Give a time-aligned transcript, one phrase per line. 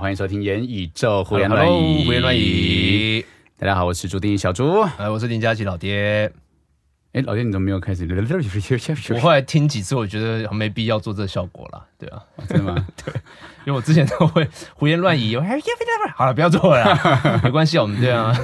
[0.00, 0.02] 耶！
[0.02, 1.70] 欢迎收听《言宇宙胡言乱语》，
[2.06, 3.22] 胡言乱语。
[3.58, 6.32] 大家好，我是朱丁小猪，哎，我是林佳琪老爹。
[7.12, 8.08] 哎，老爹，你怎么没有开始？
[9.12, 11.84] 我后来听几次，我觉得没必要做这个效果了。
[11.98, 12.86] 对啊，真的吗？
[13.04, 13.12] 对，
[13.66, 15.36] 因为我之前都会胡言乱语。
[16.16, 16.98] 好了，不要做了，
[17.44, 18.34] 没关系，我们这样。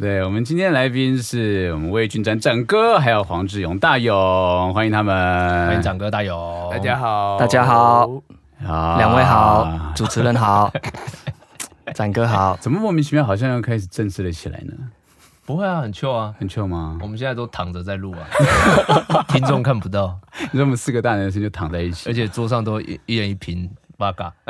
[0.00, 8.37] 对，我们今天的来宾是我们魏俊展展哥，还有黄志勇大勇，欢迎他们，欢迎展哥大勇，大家好，大家好。
[8.68, 10.70] 好，两位好，主持人好，
[11.94, 14.74] 展哥好，怎么莫名其妙好像要开始正式了起来呢？
[15.46, 16.98] 不会啊，很 chill 啊，很 chill 吗？
[17.00, 18.28] 我们现在都躺着在录啊，
[19.28, 20.20] 听众看不到。
[20.52, 24.30] 你说我们四个大男生就躺在一起，而且桌上都一一人一瓶八嘎，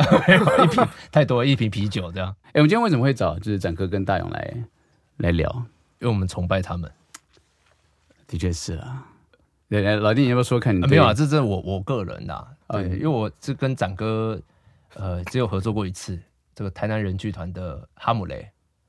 [0.65, 2.35] 一瓶太多，一瓶啤酒这样。
[2.47, 4.55] 哎，我们今天为什么会找就是展哥跟大勇来
[5.19, 5.49] 来聊？
[6.01, 6.91] 因为我们崇拜他们。
[8.27, 9.07] 的确是啊。
[9.69, 10.81] 来来，老弟，你要不要说看你？
[10.87, 12.43] 没有啊，这是我我个人呐。
[12.69, 14.41] 对，因为我是跟展哥，
[14.95, 16.19] 呃，只有合作过一次，
[16.55, 18.49] 这个台南人剧团的《哈姆雷》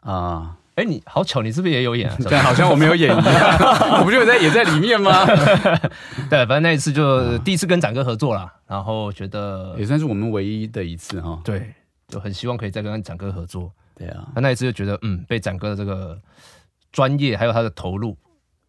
[0.09, 0.55] 啊。
[0.75, 2.07] 哎，你好巧，你是不是也有演？
[2.11, 3.57] 啊对，好像我没有演一样，
[3.99, 5.25] 我不就在也在里面吗？
[6.29, 11.41] 对，反正那一次就第一次跟展哥合作啦，然后觉得也算是我们唯一的一次哈。
[11.43, 11.73] 对，
[12.07, 13.69] 就很希望可以再跟展哥合作。
[13.95, 16.17] 对啊，那那一次就觉得，嗯，被展哥的这个
[16.93, 18.17] 专业还有他的投入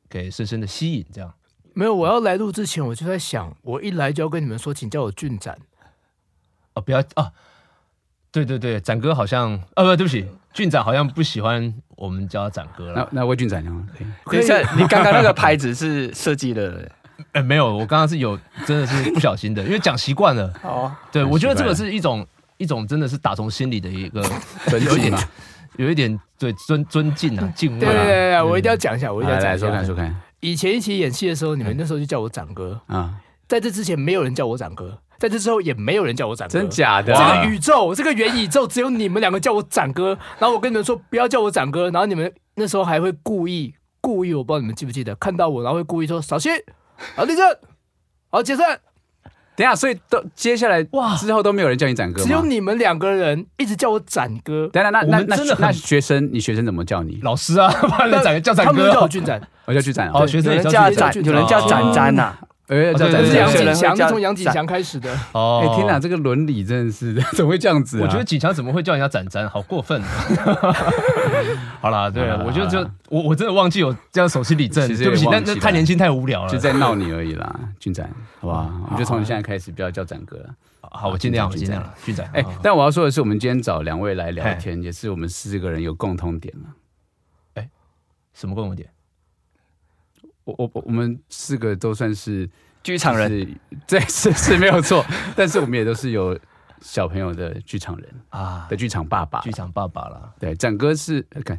[0.08, 1.33] 给深深的吸引，这样。
[1.81, 5.56] 没有，我要来录之前，我就在想，我一来就要跟你们说，请叫我俊展。
[6.75, 7.33] 哦，不要啊！
[8.31, 13.09] 对对对，展哥好像，呃、啊，不，对不起，俊展好像不喜欢我们叫他展哥了。
[13.11, 13.89] 那那魏俊展呢？
[14.25, 14.41] 可以，
[14.77, 16.87] 你刚刚那个牌子是设计的？
[17.33, 20.53] 呃， 没有，我刚刚是有，真的是不小心的，因为讲习惯了。
[20.62, 22.27] 哦，对，我觉得这个是一种
[22.59, 24.22] 一种真的是打从心里的一个
[24.67, 25.28] 尊敬啊，
[25.78, 27.91] 有一点对尊尊敬啊，敬畏啊。
[27.91, 29.66] 对对对，我一定要讲一下，我一定要讲一下。
[29.66, 30.15] 来说看说看。
[30.41, 33.21] 以前一起演戏的时候，你们那时候就叫我展哥啊。
[33.47, 36.53] 在这之前，没有人叫我展哥；在这之后，也没有人叫我展哥。
[36.53, 37.12] 真假的？
[37.12, 40.17] 这个宇宙，这个元宇宙，只有你们两个叫我展哥。
[40.39, 41.91] 然后我跟你们说，不要叫我展哥。
[41.91, 46.53] 然后你们那时候还会故意故意，我不知道你们记不记得，看到我，然后会故意说：“小心，
[47.17, 47.57] 好立正，
[48.31, 48.81] 好解散。”
[49.60, 54.66] 等下，所以都接下来哇之后都没有人叫你展哥，只有你们两个人一直叫我展哥。
[54.72, 57.21] 等下，那那那那学生，你学生怎么叫你？
[57.22, 60.10] 老师啊，把你展叫展哥，他们叫我俊展，我叫俊展。
[60.15, 62.34] 哦，学生叫展，有人叫展展呐。
[62.70, 65.12] 呃，叫展展，杨景祥 是从杨景祥开始的。
[65.34, 68.00] 哦，哎，天哪，这个伦理真的是 怎么会这样子？
[68.00, 70.00] 我觉得景祥怎么会叫人家展展，好过分。
[71.80, 72.78] 好啦，对，我觉得就
[73.09, 78.09] 我我真的忘记有这样手心里正，对不起，但这太年轻太无聊了，就在闹你而已啦，俊展，
[78.41, 78.70] 好吧？
[78.84, 80.54] 我们就从你现在开始不要叫展哥了。
[80.92, 82.30] 好，我尽量，我尽量了，俊展。
[82.32, 86.69] 哎，但我要说的是，我们今天找两位来聊天，也是我们四个人有共同点了。
[87.54, 87.69] 哎，
[88.32, 88.88] 什么共同点？
[90.59, 92.49] 我我我们四个都算是
[92.83, 95.05] 剧场人，对，是是没有错，
[95.37, 96.38] 但是我们也都是有
[96.81, 100.33] 小朋友的剧场人啊，的剧场爸爸，剧场爸爸了。
[100.39, 101.59] 对，展哥是，看，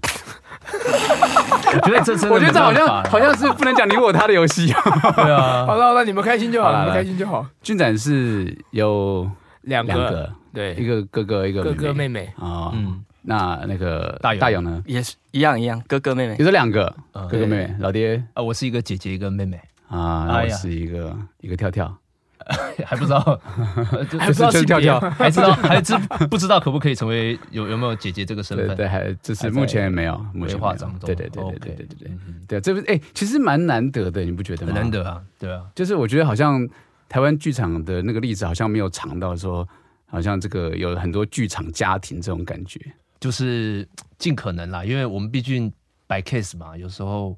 [1.74, 4.68] 我觉得这，我觉得这好像好像是不能讲你我他的游戏。
[5.16, 7.46] 对啊， 好了，好了你们开心就好，你们开心就好。
[7.62, 9.30] 俊展是有
[9.62, 13.03] 两个，对，一个哥哥，一个哥哥妹妹啊，嗯。
[13.23, 14.83] 那那个大勇大勇呢？
[14.85, 17.75] 也是一样一样，哥哥妹妹，也是两个哥哥妹妹。
[17.79, 21.95] 老爹啊，我是一个姐姐，一个妹妹啊，我是一个一个跳跳，
[22.85, 23.19] 还不知道，
[24.19, 25.95] 还不知道跳跳，还知道还知
[26.29, 28.75] 不知道可不可以成为有有没有姐姐这个身份？
[28.75, 30.91] 对，还就是目前没有，目前化妆。
[30.99, 32.11] 对对对对对对对对
[32.47, 34.73] 对，这不是哎，其实蛮难得的，你不觉得吗？
[34.73, 36.67] 很难得啊，对啊，就是我觉得好像
[37.07, 39.67] 台湾剧场的那个例子，好像没有尝到说，
[40.07, 42.79] 好像这个有很多剧场家庭这种感觉。
[43.21, 43.87] 就是
[44.17, 45.71] 尽可能啦，因为我们毕竟
[46.07, 47.37] 摆 case 嘛，有时候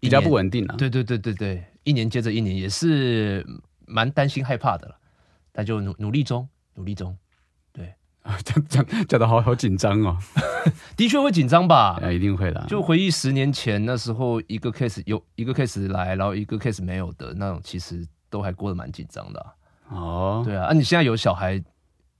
[0.00, 0.74] 比较不稳定啊。
[0.76, 3.46] 对对对对对，一年接着一年，也是
[3.86, 4.96] 蛮担心害怕的了。
[5.52, 7.14] 但就努努力中，努力中。
[7.72, 10.16] 对啊，讲讲讲的好好紧张哦。
[10.96, 12.00] 的确会紧张吧？
[12.02, 12.64] 啊，一定会的。
[12.66, 19.46] 就回忆十年前那时候，一个 case 有一个 case 来，然后一个 case 没有的那种，其实都还过得蛮紧张的。
[19.90, 21.62] 哦，对啊，啊，你现在有小孩，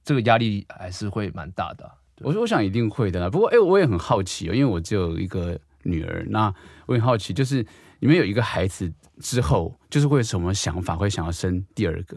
[0.04, 1.90] 这个压力还是会蛮大的。
[2.20, 3.28] 我说，我想一定会的啦。
[3.30, 6.24] 不过，哎、欸，我也很好奇哦，因为我只有一个女儿。
[6.28, 6.52] 那
[6.86, 7.64] 我很好奇，就是
[8.00, 12.16] 你们有一个孩子之后，就是会有什么想法，会想要生第二个？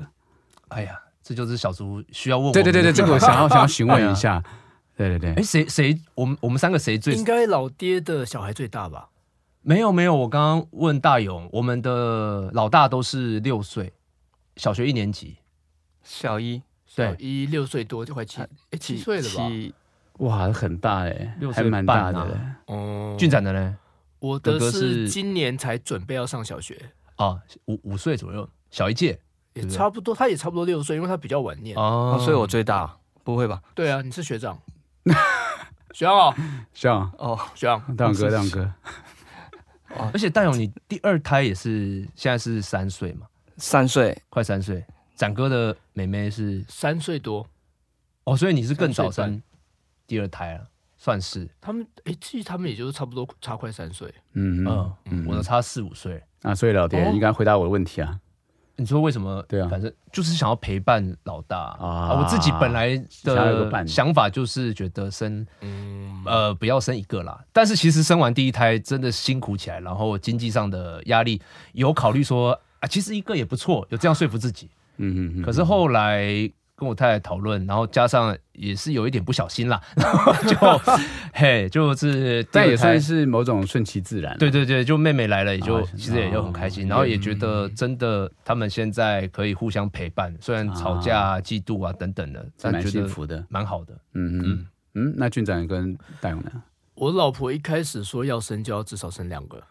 [0.70, 2.54] 哎呀，这就是小猪需要问我。
[2.54, 4.44] 对对对对， 这个我想要想要询问一下。
[4.98, 6.00] 对对对，哎，谁谁？
[6.14, 7.16] 我们我们三个谁最？
[7.16, 9.10] 应该老爹的小孩最大吧？
[9.64, 13.94] 没有没有，我刚刚问大勇，我们的老大都是六岁，
[14.58, 15.38] 小学一年级，
[16.04, 16.62] 小一，
[16.96, 19.50] 对，小一六岁多就快七，哎，七岁了吧？
[20.22, 22.40] 哇，很大哎，还蛮大的。
[22.68, 23.78] 哦，俊展的呢？
[24.20, 26.80] 我的是今年才准备要上小学。
[27.16, 29.20] 啊，五五岁左右，小一届，
[29.54, 30.14] 也差不多。
[30.14, 31.76] 他也差不多六岁，因为他比较晚念。
[31.76, 33.62] 哦，所以我最大，不会吧？
[33.74, 34.58] 对啊，你是学长，
[35.94, 36.36] 学长哦，
[36.74, 37.12] 学长。
[37.18, 38.74] 哦，学长，大勇哥，大勇哥。
[40.14, 43.26] 而且大勇，你第二胎也是现在是三岁嘛？
[43.58, 44.86] 三岁，快三岁。
[45.16, 46.64] 展哥的妹妹是？
[46.68, 47.46] 三岁多，
[48.24, 49.42] 哦，所以你是更早生
[50.12, 50.68] 第二胎了，
[50.98, 51.48] 算是。
[51.62, 54.14] 他们哎，其实他们也就是差不多差快三岁。
[54.34, 54.66] 嗯
[55.06, 56.54] 嗯，我都差四五岁啊。
[56.54, 58.20] 所以老爹应该回答我的问题啊。
[58.76, 59.42] 你说为什么？
[59.48, 62.20] 对啊，反正就是想要陪伴老大啊。
[62.20, 65.48] 我自己本来的想法就是觉得生，
[66.26, 67.42] 呃，不要生一个啦。
[67.54, 71.42] 但是其实生完第一胎真的辛苦起来，然后经济上的压力
[71.72, 74.70] 有考虑说啊，其实一个也不错，有这样说服自己。
[74.98, 76.52] 嗯嗯，可是后来
[76.82, 80.58] 跟我太太讨论，然后加上也是有一点不小心啦，然 后就
[81.32, 84.36] 嘿，就是但也算是某种顺其自然。
[84.40, 93.94] 对对对，就妹妹来了，也就其实也就很开心，然后也觉得真的他们现在可以互相陪伴，虽然吵架、嫉妒啊等等的，但觉得幸福的，蛮好的。
[94.14, 94.68] 嗯嗯。
[94.96, 96.52] 嗯，那俊展跟大勇呢？
[96.96, 99.62] 我老婆一开始说要生就要至少生两个，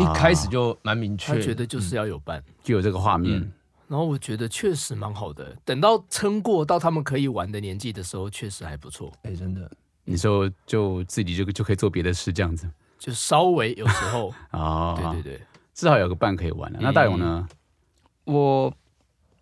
[0.00, 3.48] 一开始就蛮明确，她觉得就是要有伴，就有这个画面。
[3.86, 9.12] 然后我觉得确实蛮好的，等到撑过到他们可以玩的年纪的时候，确实还不错。
[9.22, 9.70] 哎，真的，
[10.04, 15.40] 你说就自己就就可以做别的事这样子，就稍微有时候啊， 对对对，
[15.74, 16.78] 至少有个伴可以玩了。
[16.80, 17.46] 那大勇呢？
[18.24, 18.72] 我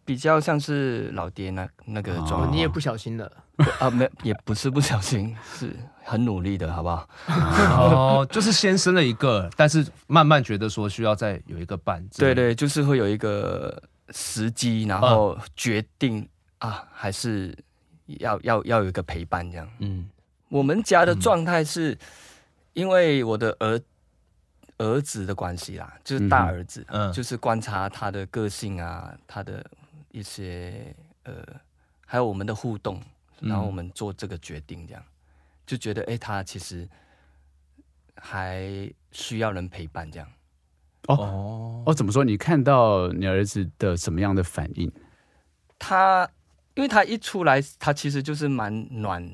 [0.05, 3.31] 比较像是老爹那那个状态，你也不小心的
[3.79, 3.89] 啊？
[3.89, 5.73] 没，也不是不小心，是
[6.03, 7.09] 很努力的，好不好？
[7.79, 12.05] 哦，就是先生了一个，但是慢慢觉得说需要再有一个伴。
[12.19, 13.81] 对对，就是会有一个。
[14.11, 16.29] 时机，然后决定
[16.59, 17.57] 啊，啊，还是
[18.07, 19.71] 要要要有一个陪伴这样。
[19.79, 20.09] 嗯，
[20.49, 21.97] 我们家的状态是，
[22.73, 23.81] 因为我的儿
[24.79, 29.65] 儿子的关系啦，就是大儿子，嗯，就是观察他的个性啊，他的
[30.11, 31.47] 一些呃，
[32.07, 33.01] 还有我们的互动，
[33.41, 35.03] 然后我们做这个决定，这样。
[35.65, 36.89] 就觉得哎，他其实
[38.17, 40.29] 还需要人陪伴这样。
[41.09, 42.23] 哦哦，怎么说？
[42.25, 44.91] 你看到你儿子的什么样的反应？
[45.79, 46.29] 他，
[46.75, 49.29] 因为他一出来，他其实就是蛮暖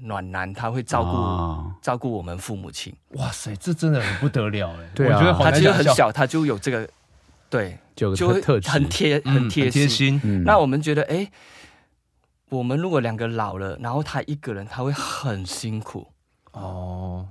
[0.00, 2.94] 暖男，他会照顾、哦、照顾我们父母亲。
[3.10, 4.90] 哇塞，这真的很不得了哎！
[4.94, 6.88] 对啊，我觉得他其实很小，他就有这个，
[7.50, 9.86] 对，就就会很贴很贴心。
[9.86, 11.32] 心嗯、那我们觉得，哎、欸，
[12.48, 16.06] 我们如果两个老了，然后他一个人，他会很辛苦
[16.52, 17.28] 哦。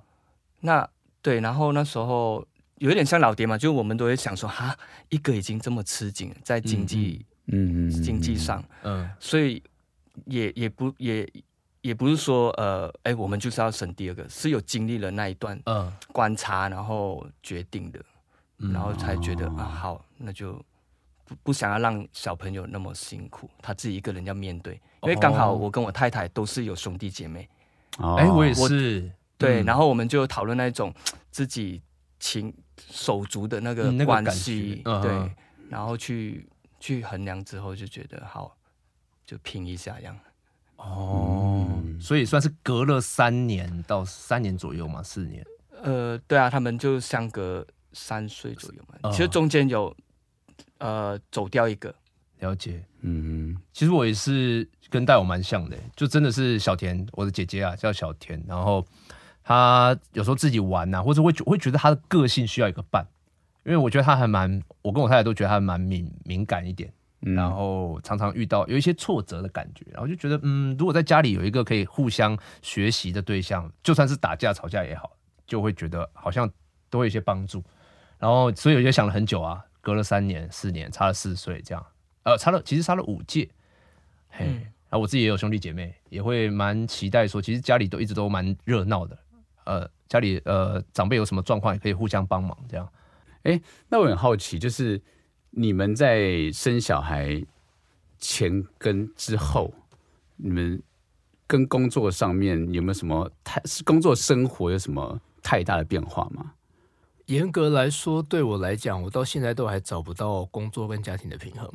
[0.60, 0.88] 那
[1.24, 2.46] 对，然后那时候。
[2.80, 4.76] 有一点像老爹嘛，就我们都会想说，哈，
[5.10, 9.62] 一个已经这么吃紧，在经济，嗯嗯，经济上，嗯，所以
[10.26, 11.30] 也也不也
[11.82, 18.00] 也不是说，呃，哎、欸，我们就是要生第二个，是有经历了那一段，嗯，观察，然后决定的，
[18.58, 20.54] 然后才觉得、嗯、啊，好，那就
[21.26, 27.50] 不不想要让小朋友那么辛苦，他自己一个人要面对，因为刚好我跟我太太都是有兄弟姐妹，
[27.98, 30.94] 哦，哎、欸，我也是，对，嗯、然后我们就讨论那种
[31.30, 31.82] 自己
[32.20, 32.54] 情。
[32.92, 35.32] 手足的那个关系，嗯、对，
[35.70, 36.48] 然后去
[36.80, 38.58] 去衡量之后，就觉得好，
[39.26, 40.18] 就拼一下这样。
[40.78, 45.46] 哦，嗯、所以算是隔了三年到三年左右嘛，四年。
[45.82, 48.96] 呃，对啊，他们就相隔三岁左右嘛。
[49.04, 49.96] 嗯、其实中间有
[50.78, 51.94] 呃走掉一个，
[52.40, 52.84] 了解。
[53.02, 58.86] 嗯，其实我也是跟戴我蛮像的，就真的是小田，我的姐姐啊叫小田，然后。
[59.50, 63.04] 他有时候自己玩呐、啊，或者会会觉得他的个性需要一个伴，
[63.66, 76.48] 因为我觉得他还蛮，我跟我太太都觉得他蛮敏敏感一点，嗯、然后常常遇到有一些挫折的感觉，然后就觉得，嗯，如果在家里有一个可以互相学习的对象，就算是打架吵架也好，就会觉得好像
[76.92, 77.64] 都会有一些帮助。
[78.20, 81.84] 然后所以我就想了很久啊，隔了三年四年，差了四岁这样，
[82.22, 83.50] 呃，差了其实差了五届，
[84.30, 89.18] 嘿，然后、嗯、我自己也有兄弟姐妹，也会蛮期待说，其实家里都一直都蛮热闹的。
[89.70, 92.92] 呃，家里呃长辈有什么状况也可以互相帮忙，这样。
[93.44, 95.00] 哎，那我很好奇，就是
[95.52, 97.46] 你们在生小孩
[98.18, 99.72] 前跟之后，
[100.38, 100.82] 你们
[101.46, 106.54] 跟工作上面有没有什么太工作生活有什么太大的变化吗？
[107.28, 111.72] 严格来说，对我来讲，我到现在都还找不到工作跟家庭的平衡。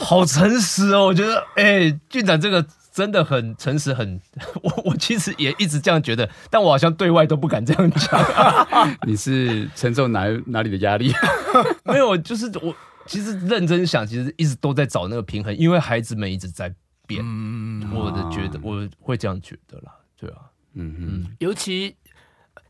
[0.00, 2.66] 好诚实哦，我觉得，哎，俊展这个。
[2.92, 4.20] 真的很诚实，很
[4.64, 8.20] 我我其实也一直这样觉得，但我好像对外都不敢这样讲。
[9.06, 11.12] 你是承受哪哪里的压力？
[11.86, 12.74] 没有，就是我
[13.06, 16.74] 其实认真想，其实一直都在找那个平衡，因为孩子们一直在
[17.06, 17.22] 变。
[17.24, 21.36] 嗯，我的觉得我会这样觉得啦，对啊，嗯嗯。
[21.38, 21.94] 尤其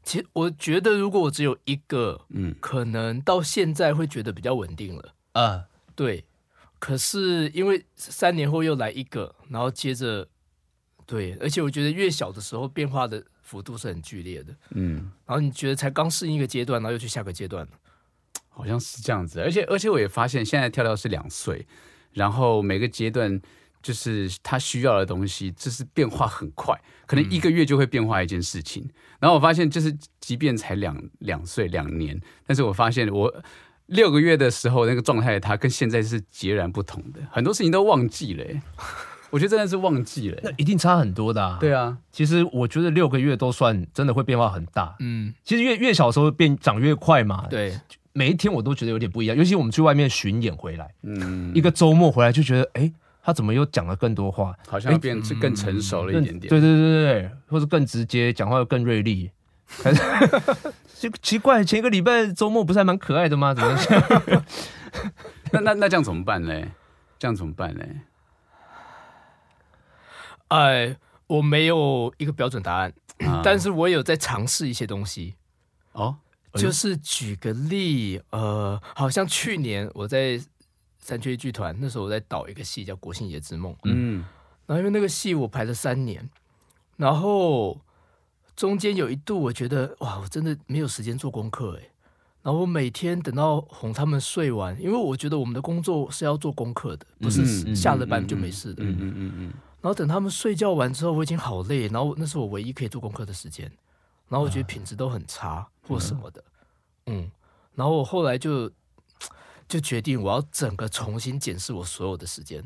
[0.04, 5.14] 其实我觉得，如果我只有一个，嗯，可能到现在会觉得比较稳定了。
[5.32, 5.64] 啊，
[5.96, 6.26] 对。
[6.80, 10.26] 可是因为三年后又来一个，然后接着
[11.06, 14.56] 对，而且我觉得越小的时候变化的幅度是很剧烈的。
[14.70, 17.72] 嗯，然后你觉得才刚适应一个阶段，然后又去下个阶段了，
[18.48, 19.40] 好像是这样子。
[19.40, 21.66] 而且而且我也发现，现在跳跳是两岁，
[22.12, 23.38] 然后每个阶段
[23.82, 26.74] 就是他需要的东西，就是变化很快，
[27.06, 28.82] 可能一个月就会变化一件事情。
[28.84, 33.44] 嗯、然后我发现，就是即便才两两岁两年，但是我发现我。
[33.90, 38.44] 六个月的时候那个状态，他跟现在是截然不同的，很多事情都忘记了。
[39.30, 41.56] 我觉得真的是忘记了，那一定差很多的。
[41.60, 44.96] 对啊，其实我觉得六个月都算真的会变化很大。
[44.98, 47.46] 嗯，其实越越小的时候变长越快嘛。
[47.48, 47.78] 对，
[48.12, 52.92] 每一天我都觉得有点不一样，尤其我们去外面巡演回来，嗯，一个周末回来就觉得，哎，
[53.22, 54.52] 他怎么又讲了更多话？
[54.66, 56.48] 好像变更成熟了一点点。
[56.48, 59.30] 对对对对对，或者更直接，讲话又更锐利。
[61.00, 63.54] 就奇怪，前一个礼拜周末不是还蛮可爱的吗？
[63.54, 64.44] 怎么样？
[65.50, 66.52] 那那那这样怎么办呢？
[67.18, 67.82] 这样怎么办呢？
[70.48, 70.94] 哎，
[71.26, 75.36] 我没有一个标准答案，啊、但是我有在尝试一些东西。
[75.92, 76.18] 哦，
[76.52, 80.38] 就是举个例，呃，好像去年我在
[80.98, 84.22] 三缺一剧团，那时候我在导一个戏叫《国姓爷之梦》，嗯，
[84.66, 86.28] 然后因为那个戏我排了三年，
[86.98, 87.80] 然后。
[88.60, 91.88] 中间有一度，我觉得哇，我真的没有时间做功课哎。
[92.42, 98.84] 然后我每天等到哄他们睡完，因为我觉得我们的工作是要做功课的，不是下了班就没事的。
[98.84, 99.52] 嗯嗯嗯嗯。
[99.80, 103.64] 然后等他们睡觉完之后，我已经好累，然后那是我唯一可以做功课的时间。
[104.28, 106.44] 然后我觉得品质都很差或什么的，
[107.06, 107.30] 嗯。
[107.74, 108.70] 然后我后来就
[109.66, 112.62] 就决定，我要整个重新检视我所有的时间。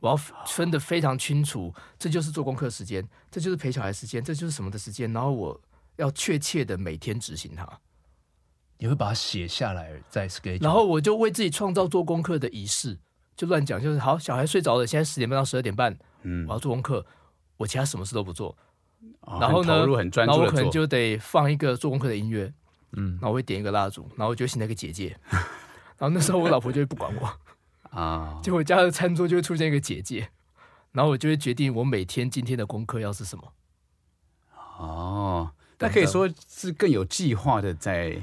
[0.00, 5.12] 我要分得非常清楚，这就是做功课时间，这就是陪小孩时间，这就是什么的时间。
[5.12, 5.60] 然后我
[5.96, 7.68] 要确切的每天执行它。
[8.78, 10.62] 你会把它写下来，再 schedule。
[10.62, 12.98] 然后我就为自己创造做功课的仪式，
[13.36, 17.04] 就乱讲，就是好，小孩睡着了，现在十点半到十二点半，嗯，我要做功课，
[17.58, 18.56] 我其他什么事都不做。
[19.20, 22.50] 哦、然后呢，然后我可能就得放一个做功课的音乐，
[22.92, 25.14] 嗯，然后我会点一个蜡烛，然后我就醒那个姐姐，
[25.98, 27.38] 然后那时候我老婆就会不管我。
[27.90, 28.40] 啊！
[28.42, 30.28] 就我家的餐桌就会出现一个结界，
[30.92, 33.52] 然后我就会决定我每天今天的功课要是什么。
[34.78, 38.16] 哦，那可以说是更有计划的在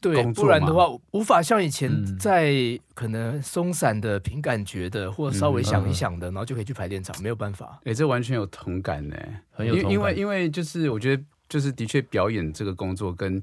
[0.00, 2.52] 对，不然的话无法像以前在
[2.94, 7.78] 可能松散的凭感觉的，或者稍微想一想的，然后就可以去排练场，没有办法。
[7.84, 9.16] 哎，这完全有同感呢，
[9.50, 9.92] 很有同感。
[9.92, 13.42] 因为因为就是我觉得就是的确表演这个工作跟。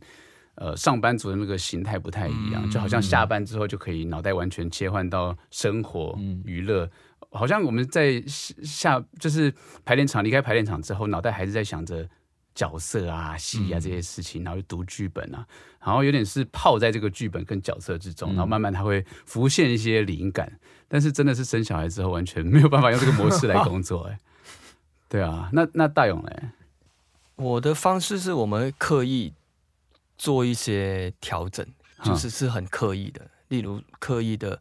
[0.60, 6.90] 呃，上班族的那个形态不太一样，嗯、就好像下班之后就可以脑袋完全切换到生活、嗯、娱乐，
[7.30, 9.54] 好像我们在下就是
[9.86, 12.10] 排练场离开排练场之后，脑袋还是在想着
[12.56, 15.46] 角色啊、戏啊这些事情，然后就读剧本啊，
[15.80, 20.52] 然后有点是泡在这个剧本跟角色之中，然后慢慢它会浮现一些灵感，
[20.88, 24.18] 但是真的是生小孩之后完全没有办法用这个模式来工作， 哎，
[25.08, 26.50] 对啊，那那大勇嘞？
[27.36, 29.34] 我的方式是我们刻意。
[30.18, 31.66] 做一些调整，
[32.04, 34.60] 就是是很刻意的，例如刻意的，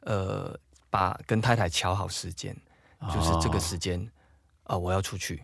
[0.00, 0.56] 呃，
[0.88, 2.56] 把跟太太乔好时间，
[3.12, 4.00] 就是这个时间，
[4.62, 5.42] 啊、呃，我要出去，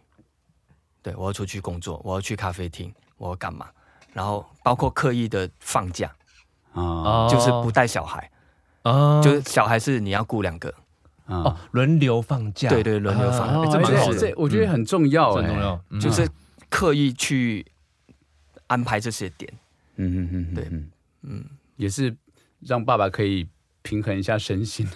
[1.02, 3.68] 对，我要出去工作，我要去咖啡厅，我要干嘛？
[4.12, 6.14] 然后包括刻意的放假，
[6.72, 8.30] 啊，就是不带小孩，
[8.82, 10.72] 啊，就是小孩是你要雇两个，
[11.26, 13.48] 哦，轮流放假，对对，轮流放。
[13.64, 16.28] 假，这蛮好，这我觉得很重要，很重要，就是
[16.68, 17.66] 刻意去。
[18.70, 19.52] 安排这些点，
[19.96, 20.70] 嗯嗯嗯，对，
[21.22, 22.16] 嗯，也是
[22.60, 23.48] 让爸爸可以
[23.82, 24.88] 平衡一下身心，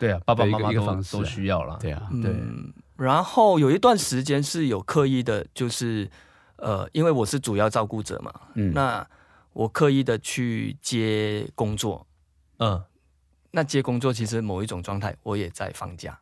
[0.00, 2.34] 对啊，爸爸妈妈一个方式都需要了，对啊，对。
[2.96, 6.10] 然后有一段时间是有刻意的，就是
[6.56, 9.06] 呃，因为我是主要照顾者嘛，嗯，那
[9.52, 12.04] 我刻意的去接工作，
[12.58, 12.82] 嗯，
[13.52, 16.18] 那接工作其实某一种状态，我也在放假，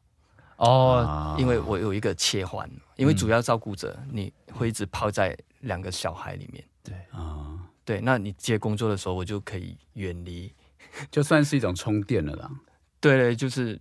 [0.58, 6.62] 哦，因为我有一个切换，因为主要照顾者你会一直泡在两个小孩里面。
[6.88, 10.52] 对啊，对，那你接工作的时候，我就可以远离，
[11.10, 12.50] 就算是一种充电了啦。
[13.00, 13.78] 对，就是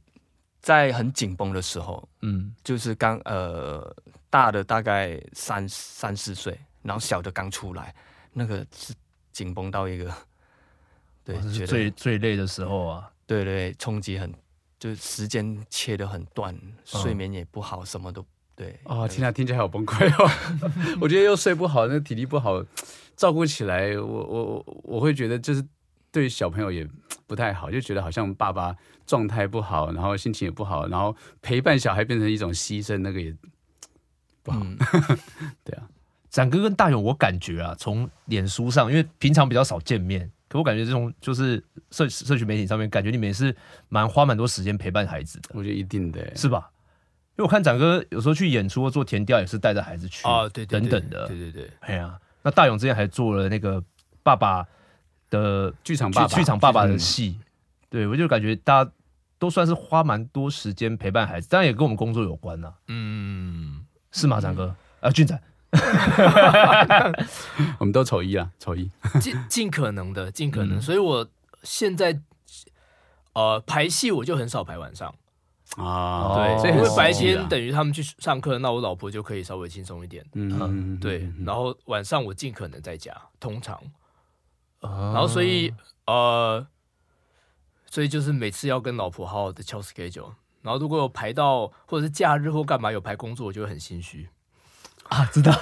[0.62, 3.96] 在很紧绷的时候，嗯，就是刚呃
[4.30, 7.96] 大的大概三三四岁，然后小的刚出来，
[8.34, 8.94] 那个是
[9.32, 10.14] 紧绷到一个，
[11.24, 13.12] 对，是最最累的时候啊。
[13.26, 14.34] 对对，冲击很，
[14.80, 18.26] 就是时间切得很断，睡眠也不好，什么都。
[18.58, 20.30] 对哦，天啊，听起来好崩溃哦！
[21.00, 22.66] 我觉得又睡不好，那体力不好，
[23.16, 25.64] 照顾起来，我我我我会觉得就是
[26.12, 26.86] 对小朋友也
[27.28, 33.32] 不太好，就觉得好像爸爸状态不好，然后心情也不好，然后陪伴小孩变成一种牺牲，那个也
[34.42, 34.60] 不好。
[34.64, 34.76] 嗯、
[35.64, 35.88] 对啊，
[36.32, 43.56] 展哥跟大勇，我感觉啊，从脸书上，因为平常比较少见面，可我感觉这种就是社社群媒体上面，感觉你们也是
[43.88, 45.50] 蛮花蛮多时间陪伴孩子的。
[45.54, 46.72] 我觉得一定的，是吧？
[47.38, 53.84] 因为我看展哥有时候去演出或做田调，也是带着孩子去啊，对，等等的，对对对，哎呀，那大勇之前还做了那个
[54.24, 54.66] 爸爸
[55.30, 57.40] 的剧场爸爸剧场爸爸的戏，
[57.92, 58.92] 对，我就感觉大家
[59.38, 64.76] 都算是花蛮多时间陪伴孩子，当然也跟我们工作有关呐，嗯，是吗，展哥？
[65.02, 65.40] 啊，俊仔，
[67.78, 68.90] 我们都丑一啊，丑一，
[69.22, 71.30] 尽尽可能的，尽可能，所以我
[71.62, 72.20] 现在
[73.34, 75.14] 呃排戏我就很少排晚上。
[75.76, 80.26] 啊，对，因为白天等于他们去上课，那我老婆就可以稍微轻松一点。
[80.34, 83.80] 嗯，对，然后晚上我尽可能在家，通常，
[84.80, 85.74] 然后所以
[86.06, 86.66] 呃，
[87.86, 90.32] 所以就是每次要跟老婆好好的敲 schedule，
[90.62, 94.30] 然后如果有排到或者是假日或干嘛有排工作，我就会很心虚。
[95.10, 95.54] 啊，知道，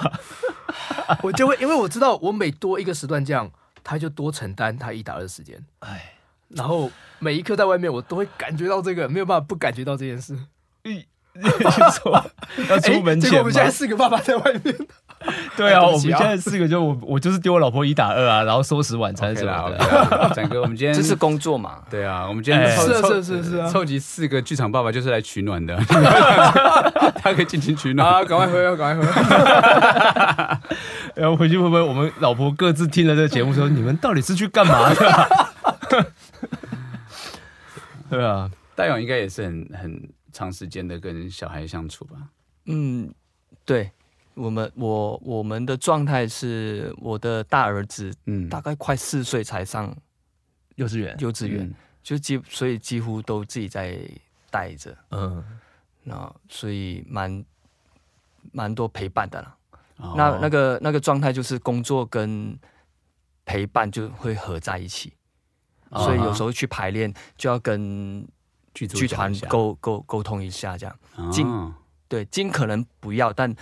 [1.22, 3.50] 我就会因为我知道我每多一个时段这样，
[3.82, 6.12] 他就多承担他一打二的时间，哎。
[6.48, 10.36] 然后每一刻在外面，我都会感觉到这个，没有办法不感觉到这件事。
[10.84, 11.02] 嗯，
[11.34, 11.50] 没
[11.92, 12.24] 错，
[12.68, 13.30] 要出门前。
[13.30, 14.74] 结果我们现在四个爸爸在外面。
[15.56, 20.30] 对啊，我们现在四个就我我就是丢我老婆一打二啊，然后收拾晚餐什么的。
[20.34, 21.78] 展哥，我们今天 这是工作嘛？
[21.90, 25.74] 对啊，我们今天是是是是啊，凑集四个剧场爸爸就是来取暖的。
[27.22, 28.22] 他可以尽情取暖啊！
[28.24, 30.58] 赶快喝，赶快喝。
[31.14, 36.06] 然后回去会不会我们老婆各自听了这个节目说，你们到底是去干嘛的？
[38.10, 42.28] 对啊，大勇应该也是很很长时间的跟小孩相处吧？
[42.66, 43.12] 嗯，
[43.64, 43.90] 对，
[44.34, 49.96] 我们我我们的状态是，我的大儿子嗯，大概快四岁才上
[50.76, 51.74] 幼稚园，幼稚园。
[52.02, 53.98] 就几所以几乎都自己在
[54.48, 55.44] 带着，嗯，
[56.04, 57.44] 那所以蛮
[58.52, 59.56] 蛮多陪伴的啦。
[59.96, 62.56] 哦、那那个那个状态就是工作跟
[63.44, 65.12] 陪伴就会合在一起。
[65.92, 68.26] 所以有时候去排练就要跟
[68.74, 71.46] 剧剧团沟沟沟通一下，这样尽
[72.08, 73.54] 对尽可能不要，但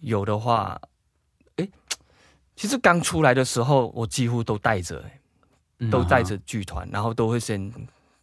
[0.00, 0.80] 有的话，
[1.56, 1.68] 哎，
[2.54, 5.04] 其实刚出来的时候我几乎都带着，
[5.90, 7.72] 都带着剧团，然后都会先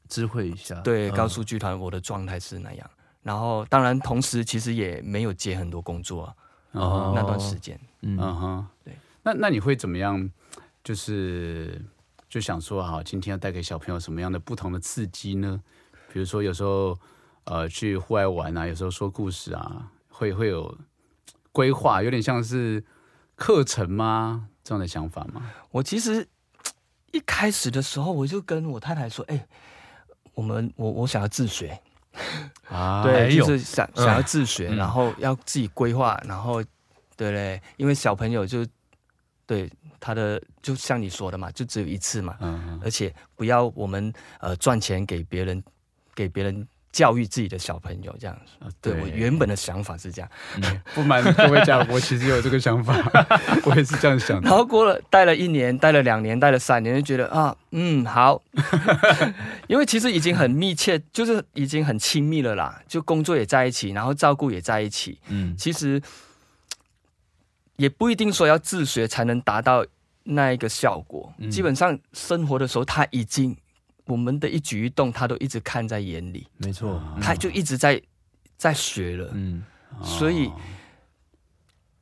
[0.08, 2.90] 知会一下，对，告诉剧团我的状态是那样。
[3.22, 6.24] 然后当然同时其实也没有接很多工作
[6.74, 10.30] 啊，那段时间，嗯哼，对，那那你会怎么样？
[10.84, 11.82] 就是。
[12.34, 15.62] 就想说哈，今天要带给小朋友什么样的不同的刺激呢？
[16.12, 16.98] 比如说有时候
[17.44, 20.76] 呃去户外玩啊，有时候说故事啊，会会有
[21.52, 22.84] 规划，有点像是
[23.36, 24.50] 课程吗？
[24.64, 25.52] 这样的想法吗？
[25.70, 26.28] 我其实
[27.12, 29.48] 一开始的时候，我就跟我太太说，哎、欸，
[30.34, 31.80] 我们我我想要自学
[32.68, 36.64] 啊，对，就是想想要自学，嗯、然后要自己规划，然后
[37.16, 38.66] 对嘞，因为小朋友就
[39.46, 39.70] 对。
[40.06, 45.64] 他的就像你说的嘛，就只有一次嘛，嗯、而且不要我们呃赚钱给别人，
[46.14, 48.38] 给别人教育自己的小朋友这样。
[48.82, 50.30] 对，对我原本的想法是这样，
[50.62, 52.94] 嗯、不瞒各位讲，我其实有这个想法，
[53.64, 54.50] 我也是这样想的。
[54.50, 58.44] 然后过了待了一年，待了两年，待了三年，就觉得啊，嗯，好，
[59.68, 66.02] 因为其实已经很密切，就是已经很亲密了啦，就工作也在一起，然后照顾也在一起，嗯，其实。
[67.78, 69.86] 也不一定说要自学才能达到
[70.24, 71.34] 那一个效果。
[71.38, 73.56] 嗯、基本上生活的时候，他已经
[74.06, 76.48] 我们的一举一动，他都一直看在眼里。
[76.58, 78.02] 没错，他就一直在
[78.58, 79.30] 在学了。
[79.34, 79.64] 嗯，
[80.02, 80.52] 所以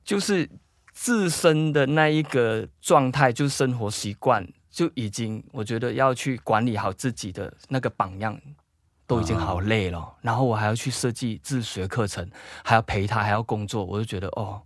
[0.03, 0.49] 就是
[0.93, 8.39] 自身的那一个状态，就是生活习惯，就已经我觉得要去管理好自己的那个榜样，
[9.07, 9.99] 都已经好累了。
[9.99, 12.29] 哦、然后我还要去设计自学课程，
[12.63, 14.61] 还要陪他，还要工作，我就觉得哦。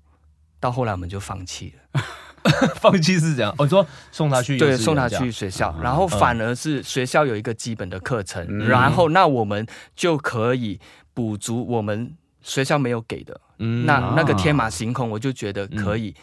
[0.65, 2.01] 到后来我们就放弃了，
[2.82, 3.54] 放弃是这样。
[3.60, 9.63] 我说送他去，对，送他去学校，然后反而是学校有一个基本的课程，然后那我们
[9.95, 10.80] 就可以
[11.13, 13.39] 补足我们学校没有给的。
[13.58, 16.15] 那那个天马行空，我就觉得可以，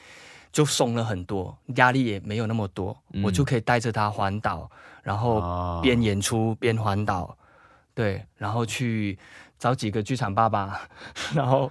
[0.51, 4.69] 就松了很多，压力也没有那么多，我就可以带着他环岛，
[5.05, 7.39] 然后边演出边环岛，
[7.95, 9.17] 对，然后去
[9.57, 10.81] 找几个剧场爸爸，
[11.33, 11.71] 然后。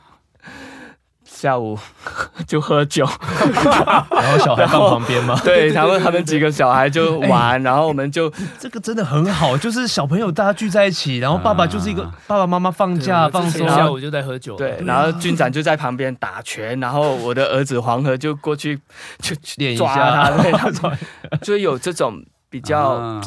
[1.33, 1.79] 下午
[2.45, 3.07] 就喝酒，
[4.11, 5.39] 然后小孩放旁边吗？
[5.43, 18.79] 对，他们他们几个小孩就玩，欸、然后我们就这个真的很好，就是小朋友大家聚在一起，然后爸爸就是一个爸爸妈妈放假放松，下午就在喝酒，对，然后军长就在旁边打拳，然后我的儿子黄河就过去
[19.19, 20.29] 就练一下。
[20.31, 23.21] 他，对，就有这种比较，啊、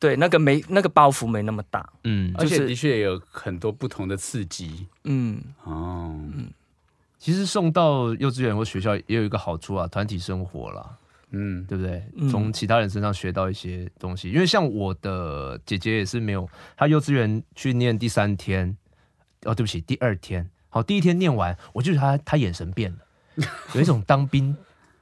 [0.00, 6.48] 对，那个没那个包袱没那么大，嗯，而且的确也有很多不同的刺激，嗯，哦，嗯。
[7.18, 10.96] 其实送到幼稚园或学校也有一个好处啊，团体生活啦，
[11.30, 12.02] 嗯，对不对？
[12.30, 18.76] 从其他人身上学到一些东西，因为像我的姐姐也是没有，她幼稚园去念第三天，
[19.42, 22.98] 哦，对不起，第二天，好，第一天念完，我就觉得他他眼神变了，
[23.74, 24.56] 有一种当兵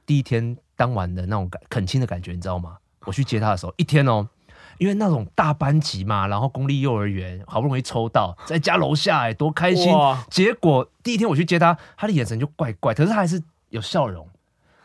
[0.05, 2.77] 第一天当完的那种感恳亲的感觉，你知道吗？
[3.05, 4.27] 我去接她的时候，一天哦，
[4.77, 9.93] 因为那种大班级嘛，然后公立幼儿园好不容易抽到，在家楼下，哎，多开心！
[10.29, 14.27] 结果第一天我去接他，他的眼神就怪怪，可是他还是有笑容。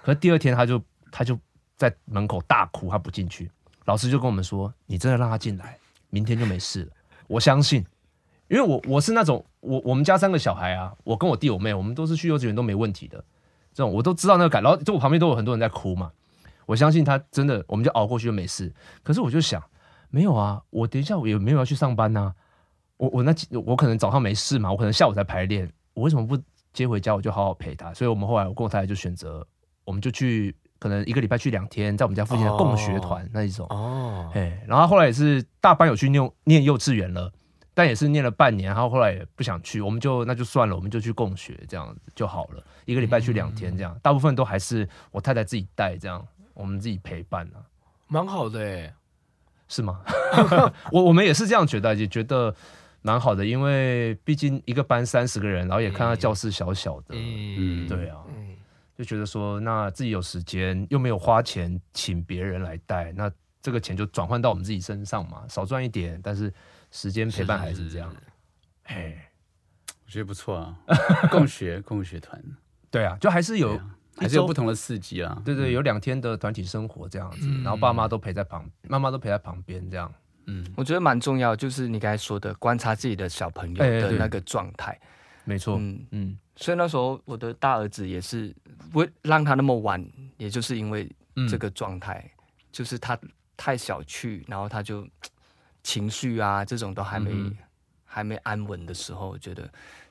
[0.02, 1.38] 可是第二天他就他就
[1.76, 3.50] 在门口大哭，他不进去。
[3.84, 5.76] 老师就跟我们说：“你真的让他进来，
[6.10, 6.90] 明天就没事了。”
[7.28, 7.84] 我相信，
[8.48, 13.22] 因为我我是那种我我们家三个小孩啊，我跟我弟我妹，我们都是去幼稚园都没问题的。
[13.74, 16.12] 这种我都知道那个感，然后就我旁边都有很多人在哭嘛。
[16.66, 18.72] 我相信他真的，我们就熬过去就没事。
[19.02, 19.62] 可是我就想，
[20.12, 22.34] 没有啊，我等一下我也没有要去上班呐、啊。
[22.98, 23.34] 我我那
[23.66, 26.40] 我可能早上没事嘛，我可能下午才排练，我为什么不
[26.72, 27.12] 接回家？
[27.16, 27.92] 我就好好陪他。
[27.92, 29.44] 所以我们后来我跟我太太就选择，
[29.84, 30.54] 我们就去。
[30.78, 37.32] 可能一个礼拜去两天，在我们家附近的共学团那一种哦，哎，然后后来也是大班有去念念幼稚园了，
[37.72, 47.62] 但也是念了半年，然后后来也不想去，我们就那就算了，我们就去共学这样子就好了，一个礼拜去两天这样，大部分都还是我太太自己带这样，我们自己陪伴啊，
[48.08, 48.92] 蛮好的哎，
[49.72, 50.02] 是吗？
[50.92, 52.54] 我我们也是这样觉得，也觉得
[53.00, 58.18] 蛮好的，因为毕竟一个班三十个人，然后也看到教室小小的，嗯，对啊。
[58.94, 63.32] 就觉得说，那自己有时间又没有花钱请别人来带，那
[63.62, 66.52] 这个钱就转换到我们自己身上嘛，少赚一点，但是
[66.90, 68.14] 时间陪伴还是这样。
[68.84, 69.16] 嘿，
[70.04, 70.76] 我觉得不错啊，
[71.32, 72.40] 共学共学团，
[72.90, 73.80] 对啊，就还是有
[74.16, 75.40] 还是有不同的刺激啊。
[75.44, 80.12] 对对，有两天的团体生活这样子，然后爸妈都陪在旁，妈妈都陪在旁边这样。
[80.46, 84.98] 嗯，我觉得蛮重要，就是你刚才说的，观察自己的小朋友的那个状态。
[85.44, 86.06] 没错，嗯。
[86.10, 86.38] 嗯。
[86.54, 88.54] 所以那时候我的大儿子也是
[88.92, 91.10] 不会让他那么晚，也就是因为
[91.48, 93.18] 这个状态，嗯、就是他
[93.56, 95.08] 太小去，然后他就
[95.82, 97.56] 情绪啊这种都还没、嗯、
[98.04, 99.68] 还没安稳的时候，我觉得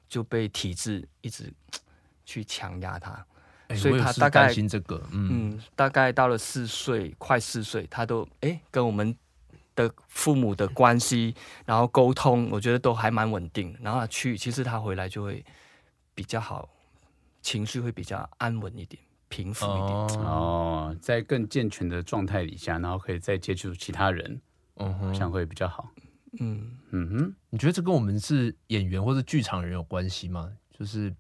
[0.10, 1.54] 就被体制一直
[2.26, 3.24] 去强压他，
[3.74, 9.16] 欸、所以他大概这个嗯，嗯，大概到了四岁快四岁，他都哎、欸、跟我们
[9.76, 15.44] 的父母的关系，然后沟通，我觉得都还蛮稳定，然后他去其实他回来就会。
[16.14, 16.70] 比较好，
[17.42, 20.20] 情绪会比较安稳一点，平复一点。
[20.20, 24.40] 哦，在更健全的状态底下，然后可以再接触其他人，
[24.76, 25.90] 嗯哼，这样会比较好。
[26.42, 30.52] 嗯嗯哼，你觉得这跟我们是演员或是剧场人有关系吗？
[30.78, 31.12] 就是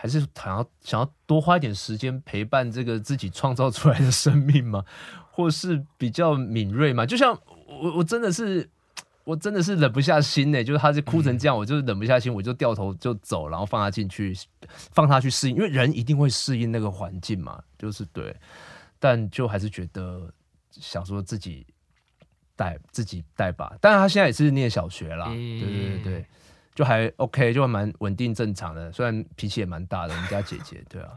[0.00, 4.84] 还是想要想要多花一点时间陪伴这个自己创造出来的生命吗？
[5.32, 7.04] 或是比较敏锐吗？
[7.04, 8.68] 就像我，我真的是。
[9.24, 14.34] 我真的是忍不下心呢、欸，就是他是哭成这样，我就忍不下心，我就掉头就走，然后放他进去，
[14.70, 18.34] 放他去适应，因为人一定会适应那个环境嘛，就是对，
[18.98, 20.32] 但就还是觉得
[20.70, 21.66] 想说自己
[22.56, 23.76] 带自己带吧。
[23.82, 26.26] 当然他现在也是念小学啦，对对对对，
[26.78, 31.10] 就还 OK，就还蛮稳定正常的，虽然脾气也蛮大的，我们家姐姐，对啊，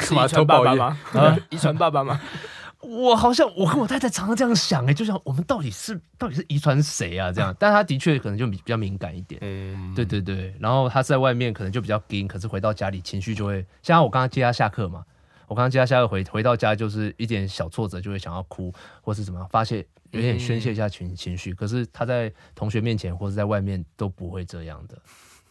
[0.00, 0.98] 是遗传爸爸吗？
[1.14, 2.20] 啊，遗传爸爸吗？
[2.80, 7.32] 我好像我跟我太太常常这样想哎、欸，就像我们到底是到底是遗传谁啊？
[7.32, 10.54] 这样，但他的确可能就比比较敏感一点，嗯，对对对。
[10.60, 15.02] 然后他在外面可能就比较硬，可是回到家里情绪就会，像我刚刚接他下课嘛，
[15.50, 21.52] 我刚刚接他下课回回到家就是一点小挫折就会想要哭，或是怎么样发泄，有点宣泄一下情情绪。
[21.52, 25.02] 可是他在同学面前或是在外面都不会这样的，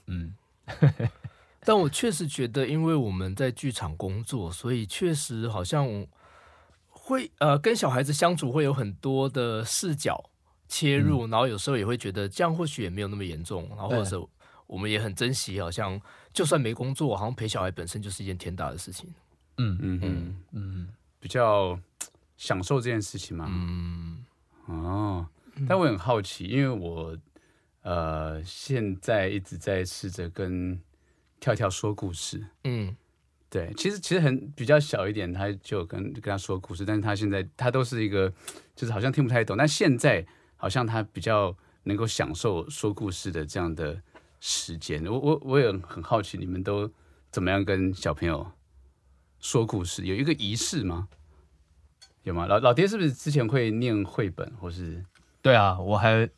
[0.08, 0.34] 嗯。
[1.66, 6.08] 但我确实觉得，因为我们在剧场工作，所以确实好像。
[6.92, 10.30] 会呃跟小孩子相处会有很多的视角
[10.68, 14.16] 切入，嗯、然后有时候也会觉得这样或许也没有那么严重，然后或者是
[14.68, 16.00] 我们也很珍惜，好像
[16.32, 19.12] 就算没工作，好像陪小孩本身就是一件天大的事情。
[19.60, 20.88] 嗯嗯嗯嗯，
[21.20, 21.80] 比较
[22.38, 23.46] 享受这件事情嘛。
[23.48, 24.26] 嗯
[24.66, 25.28] 哦，
[25.68, 27.18] 但我很好奇，因为我
[27.82, 30.80] 呃现在一直在试着跟
[31.40, 32.44] 跳跳说故事。
[32.64, 32.96] 嗯。
[33.52, 38.32] 对，其实其实很比较小一点，他就跟跟他说故事，但是他现在他都是一个，
[38.76, 40.24] 就是好像听不太懂，但现在
[40.56, 44.00] 好像他比较能够享受说故事的这样的
[44.40, 45.04] 时间。
[45.08, 46.88] 我我我也很好奇，你们都
[47.32, 48.46] 怎么样跟小朋友
[49.40, 50.06] 说故事？
[50.06, 51.08] 有一个仪式吗？
[52.24, 52.46] 有吗？
[52.46, 55.04] 老老爹是不是之前会念绘本，或是？
[55.42, 56.30] 对啊，我还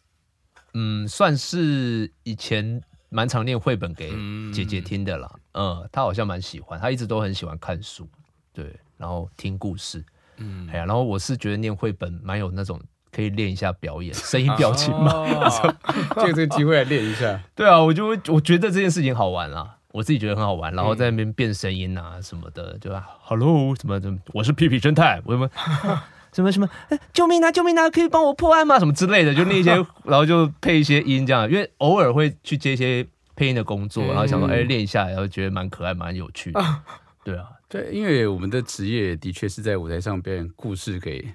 [0.74, 2.82] 嗯，算是以前。
[3.14, 4.10] 蛮常念绘本给
[4.54, 8.08] 姐姐听的啦，嗯，她、嗯、好像蛮喜欢，她一直都很喜欢看书，
[8.54, 10.02] 对，然后听故事，
[10.38, 15.26] 嗯，哎呀，然后我是觉得念绘本蛮有那种可以练一下表演、 声音、表情嘛，
[16.24, 25.50] 借这个机会来练一下，对啊，我就我觉得这件事情好玩啊，我自己觉得很好玩，然后在那边变声音啊什么的，对吧？Hello，什么的，我是屁屁侦探，我什么，
[26.32, 26.70] 什么什么，
[27.14, 28.80] 救命啊救命啊，可以帮我破案吗？
[28.80, 29.72] 什么之类的，就那些，
[30.06, 36.62] 然后就配一些音这样，因为偶尔会去接一些配音的工作，然后想说哎练一下，然后觉得蛮可爱蛮有趣的，
[37.26, 41.34] 对啊，对，因为我们的职业的确是在舞台上表演故事给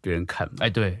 [0.00, 1.00] 别人看，哎对，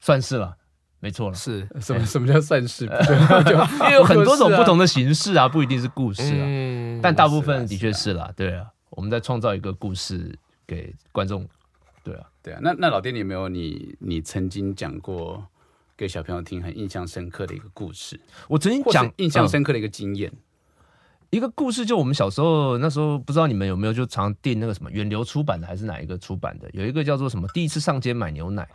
[0.00, 0.56] 算是了。
[1.04, 2.06] 没错了，是什么？
[2.06, 2.86] 什么叫算是？
[2.88, 7.00] 因为有很多种不同的形式啊，不一定是故事啊。
[7.02, 10.34] 但大部分的确是啦，对啊，我们在创造一个故事
[10.66, 11.46] 给观众。
[12.02, 12.60] 对啊，对啊。
[12.62, 15.44] 那那老爹，你有没有你你曾经讲过
[15.94, 18.18] 给小朋友听很印象深刻的一个故事？
[18.48, 20.32] 我曾经讲印象深刻的一个经验。
[21.28, 26.70] 一个故事，就我们小时候那时候，不知道你们有没有就常订那个什么远流出版的，还是哪一个出版的？
[26.72, 27.46] 有一个叫做什么？
[27.52, 28.66] 第一次上街买牛奶。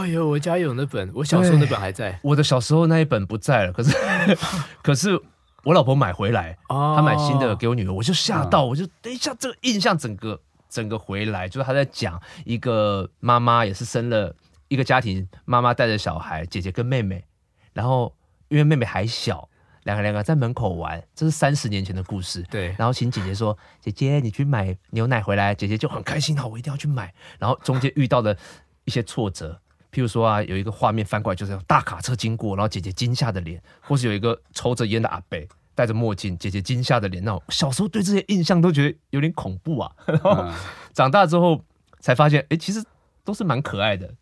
[0.00, 2.18] 哎呦，我家有那本，我小时候那本还在。
[2.22, 3.96] 我的小时候那一本不在了，可是
[4.82, 5.20] 可是
[5.64, 14.34] 我老婆买回来，她买新的给我女儿，我就吓到，我就等一下这个印象整个整个回来，就是她在讲一个妈妈也是生了
[14.68, 17.24] 一个家庭，妈妈带着小孩，姐姐跟妹妹，
[17.72, 18.14] 然后
[18.48, 19.48] 因为妹妹还小。
[19.84, 22.42] 两个两个在门口玩，这是三十年前的故事。
[22.50, 27.14] 对，然后请姐姐说：“姐姐，你去买牛奶回来。”姐姐就很开心，好，我一定要去买。
[27.38, 28.36] 然后中间遇到的
[28.84, 29.60] 一些挫折，
[29.92, 35.38] 譬如说啊，有一个画面翻过来，就是大卡车经过，然后姐姐惊吓的脸，或是有一个抽着烟的阿伯
[35.74, 37.22] 戴着墨镜，姐姐惊吓的脸。
[37.24, 39.92] 那我小时候对这些印象都觉得有点恐怖啊。
[40.06, 40.48] 然后
[40.92, 41.62] 长大之后
[42.00, 42.84] 才发现，哎，其实
[43.24, 44.14] 都是蛮可爱的。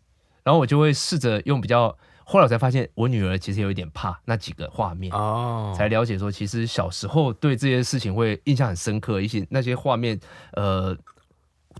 [0.43, 1.97] 然后我就会试着用比较。
[2.27, 5.77] 后来我才发现，我女儿其实有一点怕那几个画面，oh.
[5.77, 10.19] 才了解说，其实小时候对这些事情会印象很深刻，一些那些画面，
[10.53, 10.97] 呃，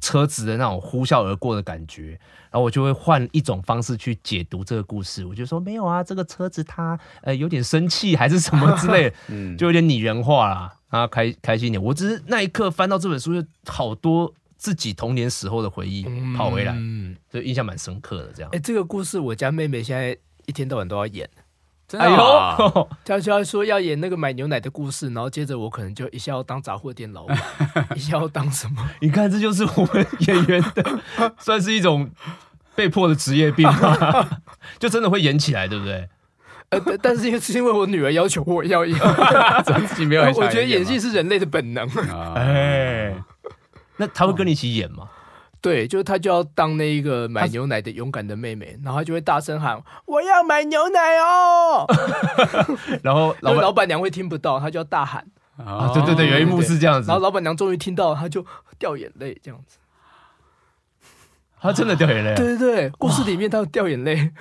[0.02, 2.20] 车子的那种呼啸而过的感觉，
[2.52, 5.26] 然后我就会换一种方式去解读这个故事。
[5.26, 11.84] 我就说没有啊，这个车子它呃有点生气还是什么之类的， 就有点拟人化啦，然后开开心一点。
[11.84, 16.06] 我只是那一刻翻到这本书，就好多自己童年时候的回忆
[16.36, 16.76] 跑回来，
[17.30, 18.34] 就印象蛮深刻的。
[18.34, 20.18] 这样，哎，这个故事我家妹妹现在。
[20.48, 21.28] 一天到晚都要演，
[21.88, 22.56] 真的、啊。
[22.58, 27.38] 哎呦， 他就要说要演那个买牛奶的故事，然后接着我可能就一下要当杂货店老板，
[27.96, 28.90] 一下要当什么？
[29.02, 31.00] 你看，这就是我们演员的，
[31.38, 32.10] 算是一种
[32.76, 34.42] 被迫的职业病吧？
[34.80, 36.10] 就真的会演起来，对不对？
[36.70, 39.00] 呃，但是因为是因为我女儿要求我要演，
[39.88, 40.24] 自己没有。
[40.24, 41.88] 我觉得演戏是人类的本能。
[42.36, 43.16] 哎，
[43.98, 45.08] 那他会跟你一起演吗？
[45.66, 51.88] 对，就是他就要当那一个买牛奶的勇敢的妹妹，然后他就会大声喊：“我要买牛奶哦！”
[53.02, 55.26] 然后老老板娘会听不到，他就要大喊。
[55.58, 57.08] 啊，对对对，有一幕是这样子。
[57.08, 58.46] 然后老板娘终于听到，她就
[58.78, 59.80] 掉眼泪，这样子。
[61.60, 62.36] 她真的掉眼泪啊？
[62.36, 64.32] 对对对，故事里面她掉眼泪。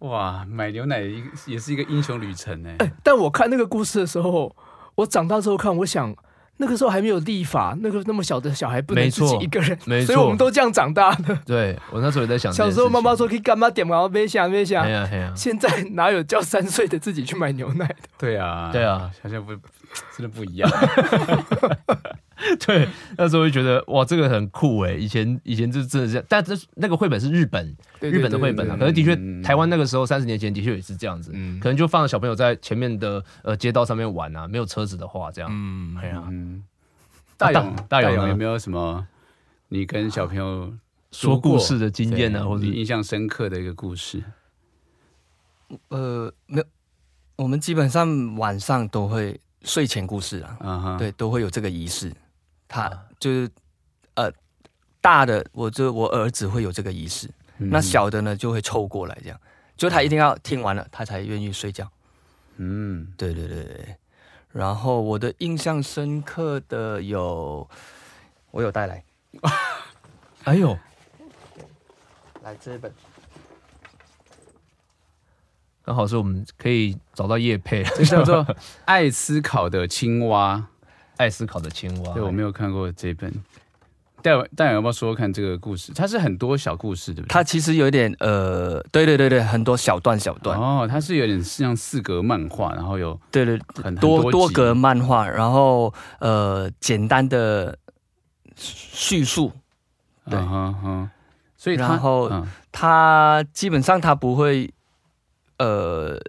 [0.00, 2.70] 哇，买牛奶一也是一个英雄旅程呢。
[2.80, 4.54] 哎，但我看那个故事的时候，
[4.96, 6.14] 我长大之后看，我想。
[6.58, 11.38] 那个时候还没有立法，那个那么小的小孩不能自己一个人，没错，所以我们都这样长大的。
[11.44, 14.86] 对，我那时候也在想，小时候妈妈说可以干嘛点嘛，别想别想。
[15.36, 17.96] 现在哪有叫三岁的自己去买牛奶的？
[18.18, 19.52] 对啊，对啊，好像不
[20.16, 20.70] 真的不一样。
[22.64, 24.94] 对，那时候就觉得哇，这个很酷哎！
[24.94, 36.22] 以前以前就是真的是这样，但是那个绘本是日本日本的绘本啊，可能的确台湾那个时候三十年前的确也是这样子，可能就放着小朋友在前面的呃街道上面玩啊，没有车子的话这样，嗯，哎呀，
[37.36, 39.06] 大勇大勇有没有什么
[39.68, 40.72] 你跟小朋友
[41.10, 44.22] 说故事的经验呢，或者印象深刻的一个故事？
[45.88, 46.64] 呃，没有，
[47.36, 52.12] 我们基本上晚上都会睡前故事啊，对，都会有这个仪式。
[52.68, 53.50] 他就是
[54.14, 54.30] 呃
[55.00, 59.40] 大的，我就我儿子会有这个仪式，嗯、那小的呢就会凑过来这样，
[59.76, 61.90] 就他一定要听完了，他才愿意睡觉。
[62.56, 63.96] 嗯，对对对对。
[64.52, 67.68] 然后我的印象深刻的有，
[68.50, 69.04] 我有带来，
[70.44, 70.78] 哎呦，
[72.42, 72.90] 来这一本，
[75.84, 78.42] 刚好是我们可以找到叶佩，这叫做
[78.86, 80.56] 《爱思考的青蛙》。
[81.16, 83.32] 爱思考的青蛙，对，我没有看过这本。
[84.22, 85.92] 戴戴有没有说看这个故事？
[85.94, 87.32] 它是很多小故事，对不对？
[87.32, 90.58] 它其实有点呃，对对对对，很多小段小段。
[90.58, 97.78] 哦，它是有点像四格漫画，然后有对对很多多，多格漫画，然后呃简单的
[98.56, 99.52] 叙述。
[100.28, 101.10] 对，嗯哼哼。
[101.56, 102.30] 所以然后
[102.72, 104.72] 它基本上它不会
[105.58, 106.20] 呃。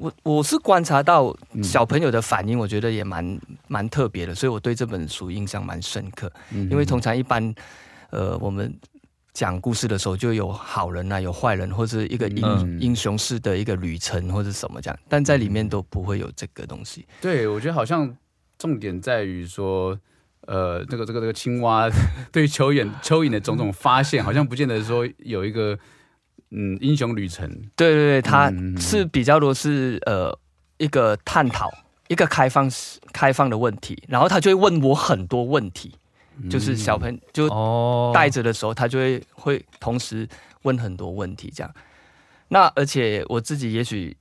[0.00, 6.30] 我我是观察到小朋友的反应，我觉得也蛮蛮特别的，所以我对这本书印象蛮深刻。
[6.50, 7.54] 因为通常一般，
[8.10, 8.72] 呃，我们
[9.32, 17.06] 讲故事的时候就有好人啊，有坏人，或者一个英英雄式的一个旅程或者什么这样，但在里面都不会有这个东西。
[17.20, 18.16] 对，我觉得好像
[18.58, 19.98] 重点在于说，
[20.46, 21.88] 呃，这个这个这个青蛙
[22.32, 25.78] 对于蚯蚓蚯蚓的种种发现，好像不见得说有一个
[26.50, 27.48] 嗯英雄旅程。
[27.76, 30.36] 对对对，它是比较多是呃
[30.78, 31.70] 一个探讨
[32.08, 32.70] 一个开放
[33.12, 35.94] 开放的问题，然后他就会问我很多问题，
[36.50, 40.28] 就是小朋友就带着的时候，他就会会同时
[40.62, 41.74] 问很多问题这样。
[42.48, 44.16] 那而且我自己也许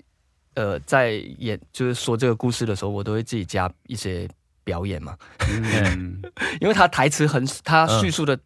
[0.55, 4.27] 呃在演就是说这个故事的时候，我都会自己加一些。
[4.67, 5.15] 表演嘛，
[5.47, 6.21] 嗯、
[6.59, 8.37] 因为他台词很，他叙述的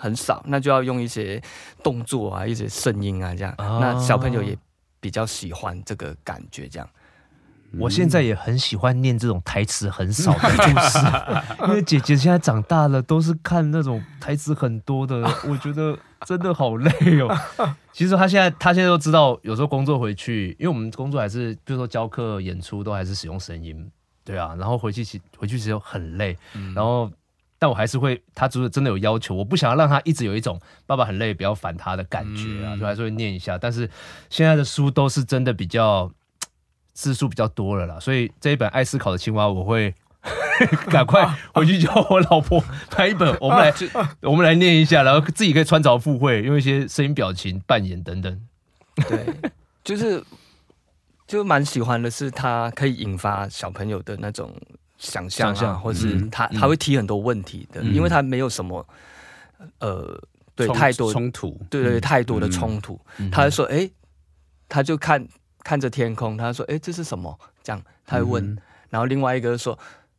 [0.00, 1.40] 很少，嗯、那就要用一些
[1.82, 4.56] 动作啊，一些声音啊，这样，哦、那小朋友也
[4.98, 6.88] 比较喜欢这个感觉，这样。
[7.78, 10.98] 我现在也很喜欢念这种台词很少的故事，
[11.68, 17.32] 因为姐姐现在长大了，都是看那种台词很多的，我觉得真的好累哦。
[17.94, 23.88] 其实她现在，她现在都知道，有时候工作回去，因为我们工作还是，比如说教课、演出，都还是使用声音。
[24.24, 27.08] 对啊，然后回去其回去时候很累，嗯、然后
[27.60, 33.56] 但我还是会，他就是真的有要求，我不想要让他一直有一种爸爸很累，不要烦他的感觉啊，嗯、所以还是会念一下。
[33.58, 33.88] 但是
[34.30, 36.10] 现在的书都是真的比较
[36.94, 39.94] 字数比较多了啦，所以这一本爱思考的青蛙，我会
[40.90, 42.58] 赶快 回去叫我老婆
[42.90, 43.72] 拍一本，我们来
[44.22, 48.40] 我们来念一下，然后自己可以穿凿附会，用一些声音、表情、扮演等等。
[49.08, 49.52] 对，
[49.84, 50.24] 就是。
[51.26, 54.52] 就蛮喜欢的是，它可以引发小朋友的那种
[55.00, 58.86] 想象啊，想或是他、嗯、他会提很多问题的，嗯、因为他没有什么
[59.78, 60.22] 呃，
[60.54, 63.00] 对太多冲突，对对，对太多的冲突。
[63.16, 63.92] 嗯、他就说，哎、欸，
[64.68, 65.26] 他就看
[65.64, 67.36] 看着天空，他说，哎、欸，这是什么？
[67.62, 68.58] 这样他会问，嗯、
[68.90, 69.78] 然后另外一个说，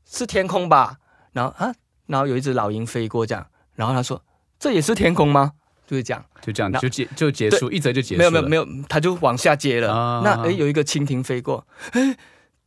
[0.09, 0.97] 是天空吧？
[1.31, 1.71] 然后啊，
[2.07, 4.21] 然后有一只老鹰飞过，这样，然后他说，
[4.59, 5.53] 这也是天空吗？
[5.85, 8.17] 就是这样，就这样，就结就结束，一则就结束。
[8.17, 10.21] 没有没有没有，他就往下接了。
[10.23, 12.17] 那哎，有一个蜻蜓飞过，哎，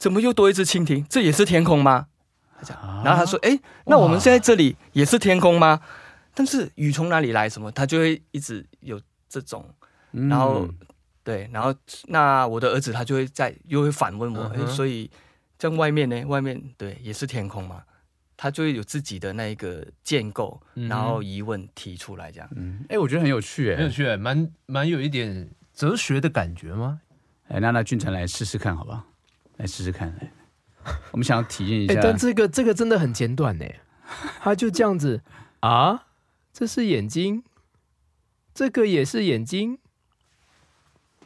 [0.04, 1.02] 怎么又多一只蜻蜓？
[1.08, 2.08] 这也是天空吗？
[2.58, 5.80] 他讲，然后他说，哎，那我们现在这里也是天空吗？
[6.34, 7.48] 但是雨从哪里来？
[7.48, 7.72] 什么？
[7.72, 9.66] 他就会一直有这种，
[10.10, 10.68] 然后
[11.22, 11.74] 对，然后
[12.08, 15.10] 那我的儿子他就会在又会反问我，哎，所以
[15.56, 16.22] 在外面呢？
[16.26, 17.84] 外面对，也是天空吗？
[18.36, 22.50] 他就会有自己的那一个建构，然后疑问提出来，这样。
[22.54, 27.00] 嗯，我觉得很有趣，哎，很有趣，哎，蛮蛮有一点哲学的感觉吗？
[27.48, 29.02] 哎、欸，那那俊成来试试看，好不好？
[29.56, 30.30] 来试试看，来，
[31.12, 32.00] 我们想要体验一下。
[32.02, 33.64] 但这个这个真的很简短呢，
[34.40, 35.22] 他就这样子
[35.60, 36.06] 啊，
[36.52, 37.44] 这是眼睛，
[38.52, 39.78] 这个也是眼睛，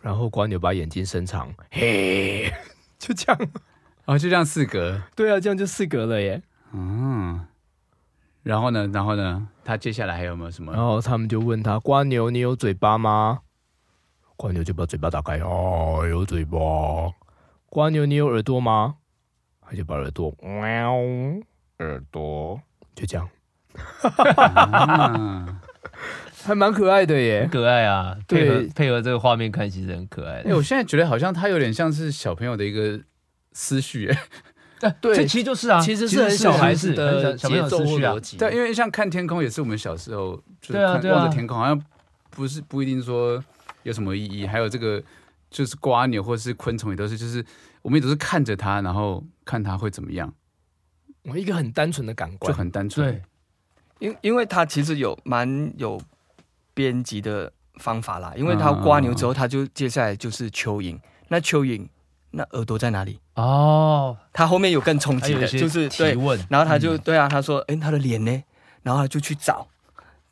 [0.01, 2.53] 然后瓜牛把眼睛伸长，嘿，
[2.99, 3.49] 就这样，
[4.05, 6.43] 哦，就这样四格，对啊，这样就四格了耶。
[6.73, 7.47] 嗯，
[8.43, 8.87] 然后呢？
[8.88, 9.49] 然后呢？
[9.64, 10.73] 他接下来还有没有什么？
[10.73, 13.41] 然后他们就问他：瓜牛，你有嘴巴吗？
[14.37, 16.59] 瓜牛就把嘴巴打开，哦，有嘴巴。
[17.70, 18.96] 蜗牛，你有耳朵吗？
[19.61, 20.94] 他就把耳朵，喵，
[21.78, 22.61] 耳朵，
[22.94, 23.28] 就这样。
[25.14, 25.61] 嗯、
[26.42, 28.16] 还蛮可爱的耶，可爱啊！
[28.26, 30.50] 配合对配合这个画面看，其实很可爱的。
[30.50, 32.98] 哎，我现在觉得好像他有点像是小朋友的一个
[33.52, 34.18] 思绪， 哎。
[35.00, 38.37] 对，这其实就是啊，其实是很小孩子的节奏逻辑。
[38.37, 41.83] 对，因为像看天空也是我们小时候，对啊，望着天空，好像
[42.31, 43.42] 不是不一定说
[43.83, 44.46] 有什么意义。
[44.46, 45.02] 还有这个
[45.50, 47.44] 就是瓜牛或是昆虫也都是，就是
[47.82, 50.32] 我们也都是看着它，然后看它会怎么样。
[51.24, 53.06] 我一个很单纯的感官，就很单纯。
[53.11, 53.22] 对，
[53.98, 56.00] 因因为它其实有蛮有
[56.74, 58.32] 编辑的方法啦。
[58.37, 60.98] 因为它瓜牛之后，它就接下来就是蚯蚓。
[61.28, 61.88] 那蚯蚓。
[62.30, 63.18] 那耳朵在哪里？
[63.37, 66.38] 哦，它后面有更冲击的，就是提问。
[66.50, 68.42] 然后他就对啊，他说：“哎，他的脸呢？”
[68.84, 69.66] 然后他就去找，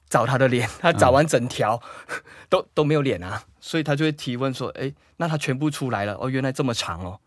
[0.07, 0.69] 找他的脸。
[0.79, 1.81] 他找完整条，
[2.51, 6.15] 都都没有脸啊，所以他就会提问说：“哎，那他全部出来了？
[6.21, 7.19] 哦，原来这么长哦。”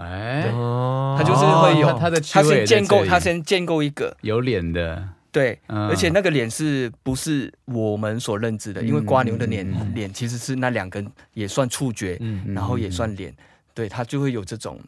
[0.00, 4.16] 哎，他就是会有他的，他先建构，他先建构一个。
[4.22, 8.82] 有脸的，对，而且那个脸是不是我们所认知的？
[8.82, 13.32] 因为瓜牛的脸脸其实是那两根也算触觉，然后也算脸。
[13.74, 14.80] 对，他就会有这种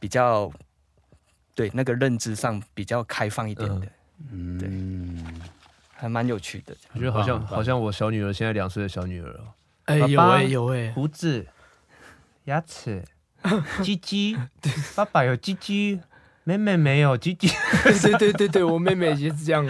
[0.00, 0.50] 比较，
[1.54, 3.86] 对那个认知上比较开放一点的，
[4.32, 4.70] 嗯，对，
[5.94, 6.74] 还蛮有趣的。
[6.94, 9.44] 我觉得好像好像我小女儿现在两岁的小女儿哦，
[9.88, 11.46] 哎有哎有哎，胡子、
[12.44, 13.02] 牙齿、
[13.82, 14.36] 鸡鸡，
[14.94, 16.00] 爸爸有鸡鸡。
[16.44, 17.46] 妹妹没有鸡鸡，
[18.00, 19.66] 对对对对，我妹妹也是这样。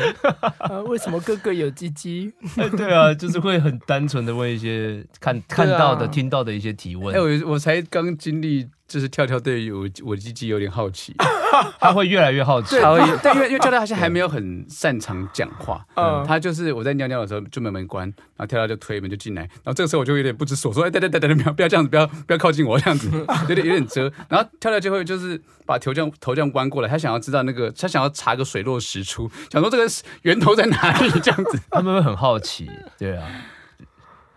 [0.59, 2.33] 啊，为什么哥哥有鸡鸡？
[2.77, 7.13] 对啊，就是会很单纯的问一些看看到的、听到的一些提问。
[7.13, 11.15] 哎，我我才刚经历就是跳跳对于我 我鸡鸡有点好奇，
[11.79, 12.71] 他会越来越好奇。
[12.71, 12.81] 对，
[13.23, 23.11] 对，因为因为跳跳好像还没有很擅长讲话，嗯，他就是我在尿尿的时候就门门关，然后跳跳就推门就进来，然后这个时候我就有点不知所措，哎，等等等等，不要不要这样子，不要不要靠近我这样子，
[23.49, 29.87] 有点有点遮，然后跳跳就会就是把头这样头这样弯过来，他想要知道那个他想要查个水落石出，想说这个
[30.23, 33.29] 源头在哪里这样子，他们会很好奇，对啊。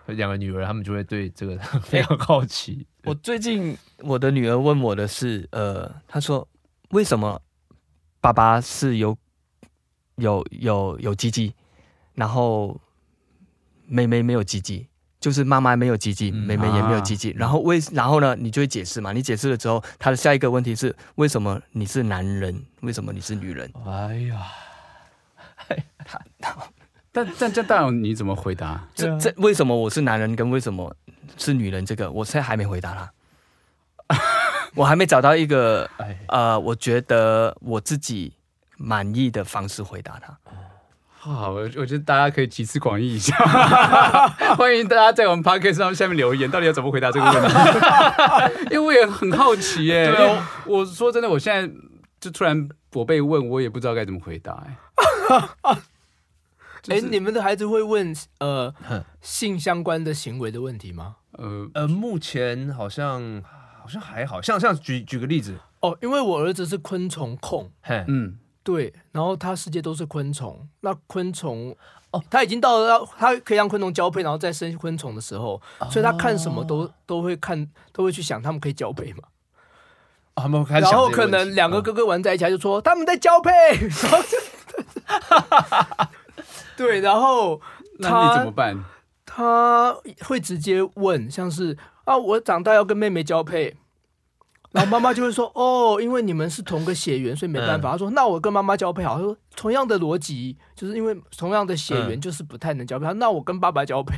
[0.07, 2.85] 两个女儿，他们就会对这个非常好奇。
[3.03, 6.47] 我最近我的女儿问我的是，呃，她说
[6.89, 7.41] 为什么
[8.19, 9.17] 爸爸是有
[10.15, 11.53] 有有有鸡鸡，
[12.13, 12.79] 然后
[13.87, 14.87] 妹妹没有鸡鸡，
[15.19, 17.31] 就是妈妈没有鸡鸡，妹妹也没有鸡鸡。
[17.31, 19.11] 然后为然后呢，你就会解释嘛？
[19.11, 22.63] 你解释了之后，她的下一个问题是为什么你是男人？
[22.81, 23.71] 为什么你是女人？
[23.85, 24.45] 哎呀，
[26.05, 26.55] 他他。
[27.13, 28.87] 但但这大勇你怎么回答？
[28.95, 30.95] 这这为什么我是男人跟为什么
[31.37, 31.85] 是女人？
[31.85, 34.17] 这个我现在还没回答他，
[34.75, 35.89] 我还没找到一个
[36.27, 38.33] 呃，我觉得我自己
[38.77, 40.37] 满意的方式回答他。
[41.17, 43.35] 好，我我觉得大家可以集思广益一下，
[44.57, 47.55] 欢迎大家在我们 podcast 上下面留言，到底要怎么回答这个问题？
[48.71, 50.07] 因为我也很好奇耶。
[50.11, 51.71] 对啊，我说真的，我现在
[52.19, 55.77] 就突然我被问，我也不知道该怎么回答哎。
[56.87, 58.73] 哎，你们的孩子会问呃
[59.21, 61.17] 性相关的行为的问题吗？
[61.33, 63.43] 呃呃，目前好像
[63.81, 65.57] 好像还好，像像举举个例子。
[65.81, 67.71] 哦，因为我儿子是昆虫控，
[68.07, 71.75] 嗯，对，然后他世界都是昆虫，那昆虫
[72.11, 79.23] 哦，他已经到了要他可以让昆虫交配，然后再生昆虫的时候，所以他看什么都都会看，都会去想他们可以交配嘛。
[80.35, 84.37] 啊，然后可能两个哥哥玩在一起，他就说他们在交配，然后就。
[86.77, 87.59] 对，然后
[88.01, 88.83] 他那你怎么办？
[89.25, 93.77] 他会直接问，像是啊，我长大要跟妹妹交配，
[94.71, 97.89] 然后妈妈就会说哦，因为你们是同个血缘，所以没办法。
[97.89, 99.15] 嗯、他说那我跟妈妈交配好。
[99.15, 103.11] 他说同样的逻辑，就是因为同样的血缘，就是不太能交配。
[103.15, 104.15] 那我跟爸爸交配。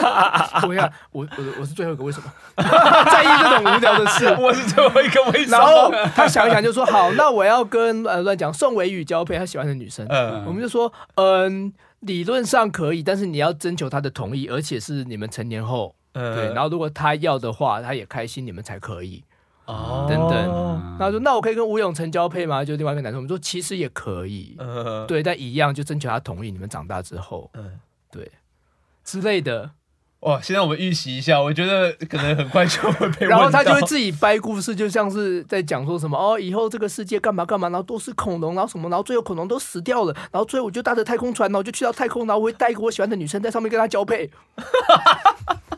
[0.68, 4.26] 我想我我我是最后一个，为什么在意这种无聊的事？
[4.38, 5.56] 我是最后一个，为什么？
[5.58, 10.06] 然后他想一想就说好，那我要跟呃乱讲宋伟宇交配，他喜欢的女生。
[10.08, 11.72] 嗯，我们就说嗯。
[12.00, 16.54] 理论上可以，但是你要征求他的同意，而且是你们成年后，呃、对。
[16.54, 19.24] 然后如果他要的话，他也开心，你们才可以。
[19.66, 20.96] 哦，等等。
[20.98, 24.56] 他说：“那我可以跟吴永成交配吗？”就另外一个男生，我们说其实也可以。
[24.58, 27.50] 呃、对，但一样就征求他同意，你们长大之后，
[28.10, 28.30] 对，
[29.04, 29.72] 之类的。
[30.20, 30.40] 哇！
[30.40, 33.26] 现在我们预习一下，我觉得可能很快就会被。
[33.28, 44.30] 然后他就会自己掰故事，就像是在讲说什么哦，以后这个世界干嘛干嘛，然后都是恐龙，然后什么，然后最后恐龙都死掉了，然后最后我就搭着太空船，然后就去到太空，然后我会带一个我喜欢的女生在上面跟他交配。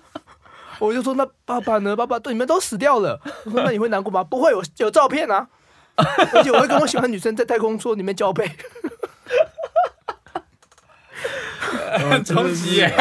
[0.78, 1.96] 我就说那爸爸呢？
[1.96, 3.20] 爸爸对你们都死掉了。
[3.44, 4.22] 我说那你会难过吗？
[4.24, 5.48] 不会，我有照片啊，
[6.34, 8.50] 而且我会跟我喜欢的女生在太空说里面交配。
[12.10, 12.94] 很冲击耶，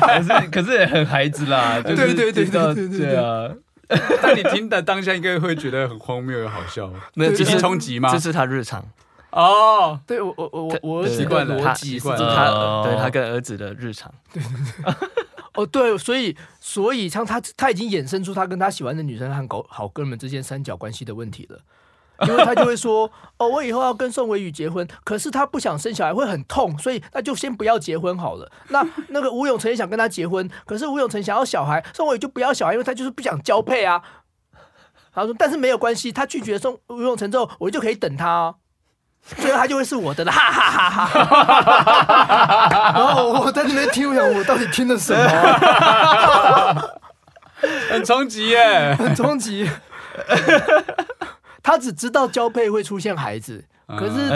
[0.00, 3.50] 可是可是也很孩子啦，对对对对对对对啊！
[4.22, 8.10] 但你听的当下应该会觉得很荒谬又好笑，没有，这是冲击吗？
[8.10, 8.82] 这是他日常
[9.30, 14.50] 哦，对我我我我习惯了，他习惯他对他跟儿子的日常，对对
[14.84, 14.94] 对
[15.54, 21.58] 哦对，所以所以像他他已经衍生出他跟他喜欢的女生和狗好哥们之间三角关系的问题了。
[22.28, 28.48] 因为他就会说，哦，我以后要跟宋维宇结婚，可是他不想生小孩，会很痛，所以那就先不要结婚好了。
[28.68, 34.00] 那那个吴永成也想跟他结婚，可是吴永成想要小孩，宋维宇就不要小孩，因为他就是不想交配啊。
[35.12, 38.54] 他说，但是没有关系，他拒绝宋吴永成之后，我就可以等他哦，
[39.24, 42.92] 所以他就会是我的了，哈哈哈哈。
[42.94, 46.82] 然后我在那边听，我想我到底听了什么？
[47.90, 49.70] 很冲击耶，很冲击。
[51.62, 54.28] 他只知道交配会出现孩子，可是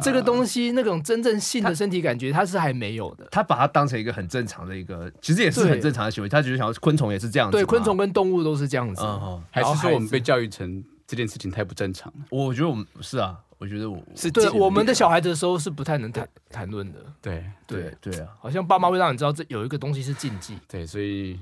[0.00, 3.26] 这个东西那种真正性的身体感觉，他是还没有的。
[3.32, 6.28] 他把它当成一个很正常的一个，其实也是很正常的行为。
[6.28, 7.56] 他只是想要昆虫也是这样子。
[7.56, 9.02] 对，昆虫跟动物都是这样子。
[9.50, 12.24] 还是说我们被教育成这件事情太不正常了？
[12.30, 17.04] 我觉得我们是啊，我觉得我是对我们的小孩子的时候是不太能谈谈论的。
[17.20, 20.58] 对对对啊，好像爸妈会让你知道这有一个东西是禁忌。
[20.66, 21.38] 对，所以。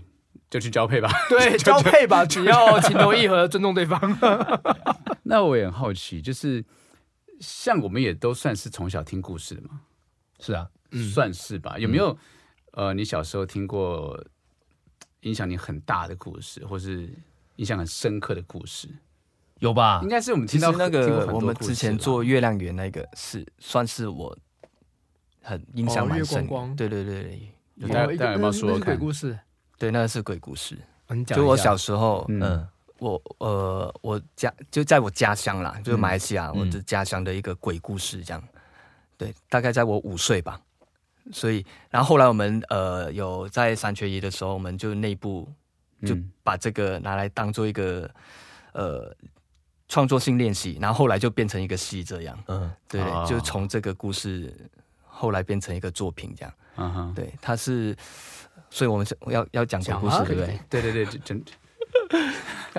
[0.49, 4.01] 就去交配吧，对， 交配吧，只要情投意合，尊重对方。
[5.25, 6.65] 那我也很好奇，就是
[7.41, 9.81] 像我们也都算是从小听故事的嘛，
[10.39, 10.71] 是啊，
[11.13, 11.77] 算是吧。
[11.81, 12.17] 有没有
[12.75, 14.25] 呃，你小时候听过
[15.23, 17.13] 影响你很大的故事，或是
[17.57, 18.89] 印象很深刻的故事？
[19.61, 20.01] 有吧？
[20.03, 24.37] 应该是我们听到那个我们之前做月亮圆那个，是算是我
[25.43, 26.47] 很印象蛮深。
[26.77, 29.39] 对对对，有大家有没有说看鬼故事？
[29.79, 30.77] 对，那个是鬼故事。
[31.27, 32.67] 就我小时候，嗯，
[32.99, 38.43] 我呃我家就在我家乡啦，就是马来西亚、嗯、我的家乡的一个鬼故事这样。
[39.17, 40.61] 对，大概在我五岁吧。
[41.33, 45.51] 所以，然后后来我们呃有在三缺一的时候，我们就内部
[46.05, 48.09] 就把这个拿来当做一个
[48.73, 49.13] 呃
[49.89, 52.39] 创作性练习，然后后来就变成一个戏这样。
[52.47, 54.53] 嗯，对，哦、就从这个故事
[55.05, 56.55] 后来变成一个作品这样。
[56.77, 57.97] 嗯哼，对，它是，
[58.71, 60.61] 所以我们是要要讲鬼故事，对不对？
[60.69, 61.45] 对对对，真。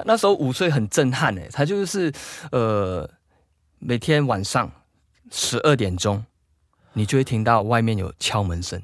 [0.05, 2.11] 那时候五岁很震撼哎，他就是
[2.51, 3.09] 呃
[3.79, 4.71] 每天晚上
[5.31, 6.25] 十二点钟。
[6.93, 8.81] 你就会听到外面有敲门声，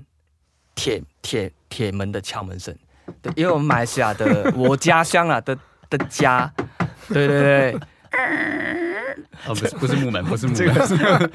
[0.76, 2.78] 铁铁铁门的敲门声。
[3.24, 5.58] 对，因为我们马来西亚的 我家乡啊的
[5.90, 6.54] 的家，
[7.08, 7.80] 对对对，
[9.46, 11.32] 哦不是不是木门，不是木门，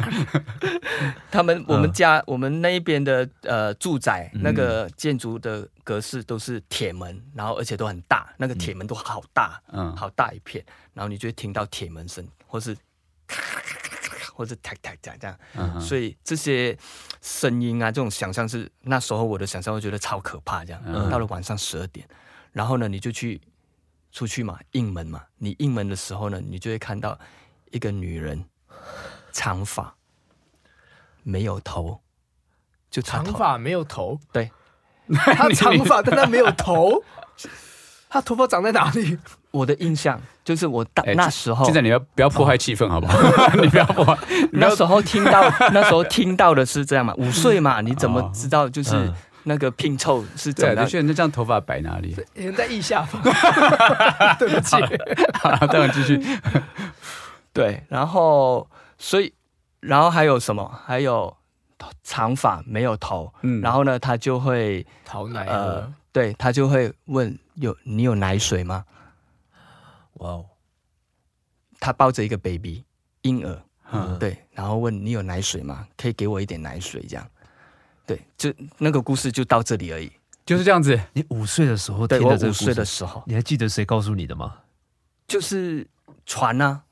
[1.30, 10.64] 他们我们家我们那一边的呃住宅那个建筑的格式都是铁门，然后而且都很大，那个铁门都好大，嗯，好大一片，
[10.94, 12.76] 然后你就会听到铁门声，或是。
[14.34, 16.78] 或者哒哒哒这样，所以这些
[17.20, 20.64] 声音啊，这种想象是那时候我的想象，我觉得超可怕。
[20.64, 22.06] 这样，嗯、到了晚上十二点，
[22.52, 23.40] 然后呢，你就去
[24.12, 25.22] 出去嘛，应门嘛。
[25.38, 27.18] 你应门的时候呢，你就会看到
[27.70, 28.44] 一个女人，
[29.32, 29.94] 长发，
[31.22, 32.00] 没有头，
[32.90, 34.18] 就头长发没有头。
[34.32, 34.50] 对，
[35.12, 37.02] 她长发，但她没有头。
[38.10, 39.18] 她头发长在哪里？
[39.50, 43.18] 我的印象就是我大那时候，现在你要不要破坏气氛好不好？
[43.60, 44.16] 你不要破坏。
[44.52, 45.42] 那时候听到
[45.72, 47.14] 那时候听到的是这样嘛？
[47.16, 49.12] 五岁嘛，你怎么知道就是
[49.48, 50.76] 那个拼凑是怎样？
[50.76, 52.14] 的确，那这样头发摆哪里？
[52.34, 53.20] 人在腋下方。
[54.38, 54.76] 对不起，
[55.40, 56.20] 好，再往继续。
[57.52, 58.68] 对，然后
[58.98, 59.32] 所以
[59.80, 60.80] 然后还有什么？
[60.86, 61.36] 还有
[62.04, 68.84] 长发没有头，嗯，然后呢，他就会讨奶呃，对他就会问有你有奶水吗？
[70.14, 70.44] 哇哦
[71.80, 72.84] 他抱着一个 baby
[73.22, 75.86] 婴儿，嗯，对，然后问你有奶水吗？
[75.96, 77.24] 可以给我一点奶水，这样，
[78.08, 80.10] 对，就那个故事就到这里而已，
[80.46, 80.98] 就是这样子。
[81.12, 84.54] 你五岁的时候听的这个故事，我五岁的时候，你还记得谁告诉你的吗？
[85.26, 85.86] 就是
[86.24, 86.82] 传啊，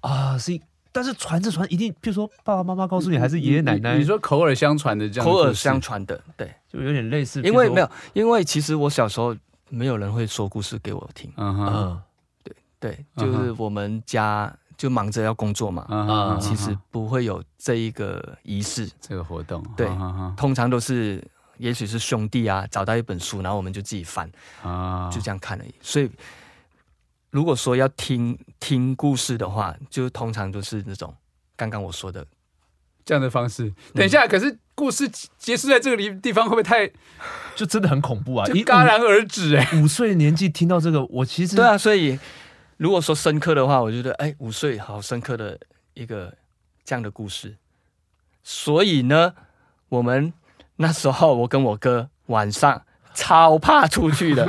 [0.00, 3.96] 啊，是，但是传着传一定，譬如说爸爸妈妈告诉你，还是爷爷奶奶？
[3.96, 7.40] 你说口耳相传的这样，口耳相传的，对，就有点类似。
[7.42, 9.36] 因为没有，因为其实我小时候
[9.68, 11.66] 没有人会说故事给我听，嗯哼。
[11.72, 12.02] 嗯
[12.80, 14.50] 对，就是我们家
[14.80, 19.62] 就忙着要工作嘛，嗯，其实不会有这一个仪式，这个活动。
[19.76, 19.86] 对，
[20.38, 21.22] 通常都是，
[21.58, 24.26] 也许是兄弟啊，找到一本书，然后我们就自己翻，
[24.62, 25.74] 啊，就这样看而已。
[25.82, 26.10] 所以，
[27.28, 31.14] 如果说要听听故事的话，就通常都是那种
[31.56, 32.26] 刚刚我说的
[33.04, 33.70] 这样的方式。
[33.92, 35.06] 等一下，可是故事
[35.36, 36.90] 结束在这个地地方，会不会太
[37.54, 38.46] 就真的很恐怖啊？
[38.46, 42.18] 就戛然而止哎，五岁年纪听到这个，我其实对啊，所以。
[42.80, 45.60] 如果说深刻的话，我觉得哎，五岁好深刻的
[45.92, 46.34] 一个
[46.82, 47.54] 这样的故事。
[48.42, 49.34] 所以呢，
[49.90, 50.32] 我们
[50.76, 54.48] 那时候我跟我哥晚上超怕出去的。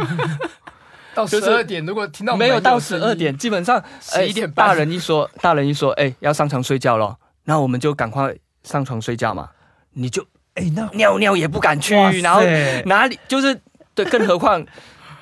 [1.13, 9.49] 到十二点，如果听到没有到十二点，基本上十一点半，大人一说，大人一说，哎，要上床睡觉了，那我们就赶快上床睡觉嘛。
[9.91, 12.41] 你就哎，那尿尿也不敢去，然后
[12.85, 13.59] 哪里就是
[13.93, 14.65] 对，更何况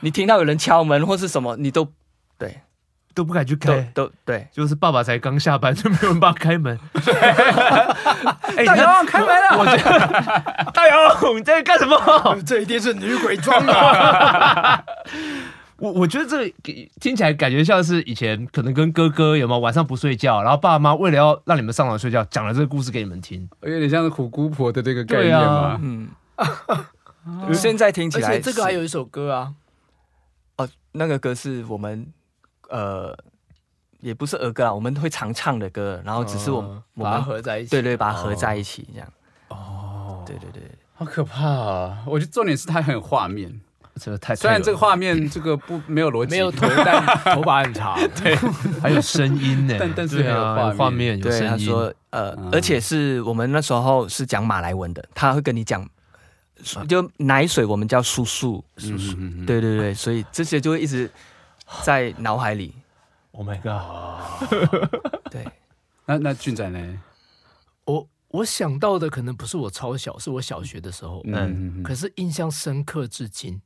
[0.01, 1.91] 你听到有人敲门或是什么，你都
[2.37, 2.61] 对。
[3.19, 6.79] 都不敢去开，都对，就是爸爸才刚下班，就没有人帮他开门。
[8.55, 9.59] 哎，大勇开门了！
[9.59, 11.99] 我觉得 大勇你在干什么？
[12.47, 14.85] 这一定是女鬼装的。
[15.79, 16.49] 我我觉得这
[17.01, 25.77] 听起来感觉像是以前可能跟哥哥有没有晚上不睡觉，然后爸妈为了要让你们上床睡觉，讲了这个故事给你们听，有点像是苦姑婆的这个概念嘛。
[25.81, 26.07] 嗯，
[27.53, 29.53] 现在听起来，而且这个还有一首歌啊。
[30.55, 32.07] 哦，那个歌是我们。
[32.69, 33.17] 呃，
[33.99, 39.07] 也不是儿歌啊，我们会常唱的歌，然后只是我们、哦、我们把它合在一起，对对，把它合在一起这样。
[39.49, 40.61] 哦，对对对，
[40.93, 42.03] 好可怕啊！
[42.05, 43.59] 我觉得重点是它很有画面，
[43.95, 47.03] 这个太虽然这个画面这个不没有逻辑， 没有头，但
[47.35, 48.35] 头发很长， 对，
[48.81, 51.49] 还有声音呢，但但是有画画面有声音。
[51.49, 55.87] 他说呃，嗯、而且是我们那时候是讲马来文的，他会跟你讲，
[56.87, 59.15] 就奶水我们叫叔叔，叔叔，
[59.45, 61.09] 对对对，所以这些就会一直。
[61.83, 62.73] 在脑海里
[63.31, 64.49] ，Oh my god！
[65.31, 65.47] 对，
[66.05, 67.01] 那那俊仔呢？
[67.85, 73.61] 我我想到的可能不是我超小，是我小学的时候，嗯，可是印象深刻至今。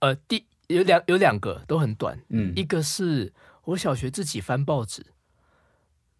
[0.00, 3.32] 呃，第有两有两个都很短，嗯，一个是
[3.64, 5.06] 我小学自己翻报纸，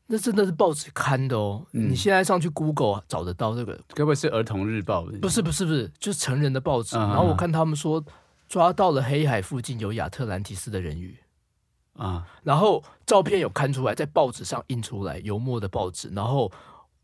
[0.07, 1.67] 那真的是报纸刊的哦。
[1.73, 5.05] 你现在上去 Google 找得到这个，该不会是儿童日报？
[5.21, 6.97] 不是不是不是，就是成人的报纸。
[6.97, 8.05] 然后我看他们说。
[8.51, 11.17] 抓到了黑海附近有亚特兰蒂斯的人鱼，
[11.93, 16.51] 啊，然后照片有看出来，在报纸上印出来，油墨的报纸，然后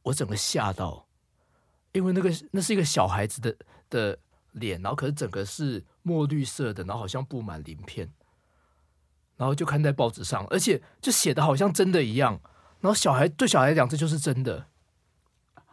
[0.02, 1.06] 我整个吓到，
[1.92, 3.56] 因为那个那是一个小孩子的
[3.88, 4.18] 的
[4.50, 8.10] 脸，然后可是整个是墨绿色的，然后好像布满鳞片，
[9.36, 12.40] 然后就看在报纸上，而且就写的好像真的一样，
[12.80, 14.66] 然后小孩对小孩来讲这就是真的，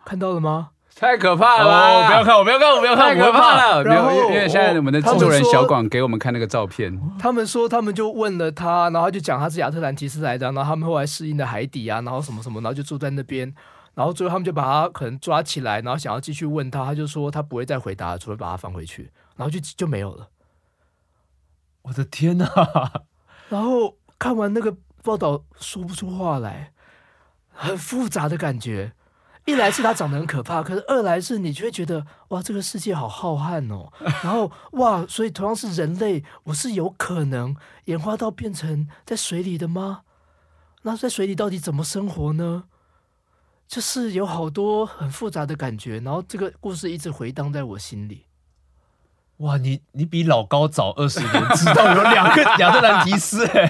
[0.06, 0.73] 看到了吗？
[0.96, 1.66] 太可怕了！
[1.66, 2.08] 我！
[2.08, 3.84] 不要看，我不要看，我不要看，太可怕了！
[3.84, 13.54] 然后因为现在我们的制作人小广给我们看那个照片，他们说他们就问了他，然后他就讲他是亚特兰提斯来的，然后他们后来适应了海底啊，然后什么什么，然后就住在那边，
[13.96, 20.30] 然后最后他们就把他可能抓起来，然后想要继续问他，他就说他不会再回答，除非把他放回去，然后就就没有了。
[21.84, 22.48] 我的天哪！
[23.50, 24.74] 然后看完那个
[25.04, 26.72] 报道，说不出话来，
[27.52, 28.94] 很复杂的感觉。
[29.46, 33.92] 一来是他长得很可怕，可是二来是你就会觉得哇，这个世界好浩瀚哦。
[34.24, 40.04] 然后哇，所以同样是人类，我是有可能演化到变成在水里的吗？
[40.84, 42.64] 那在水里到底怎么生活呢？
[43.68, 48.26] 就是有好多很复杂的感觉，然后这个故事一直回荡在我心里。
[49.44, 53.68] 哇，你你比老高早二十年知道有两个亚特兰提斯哎、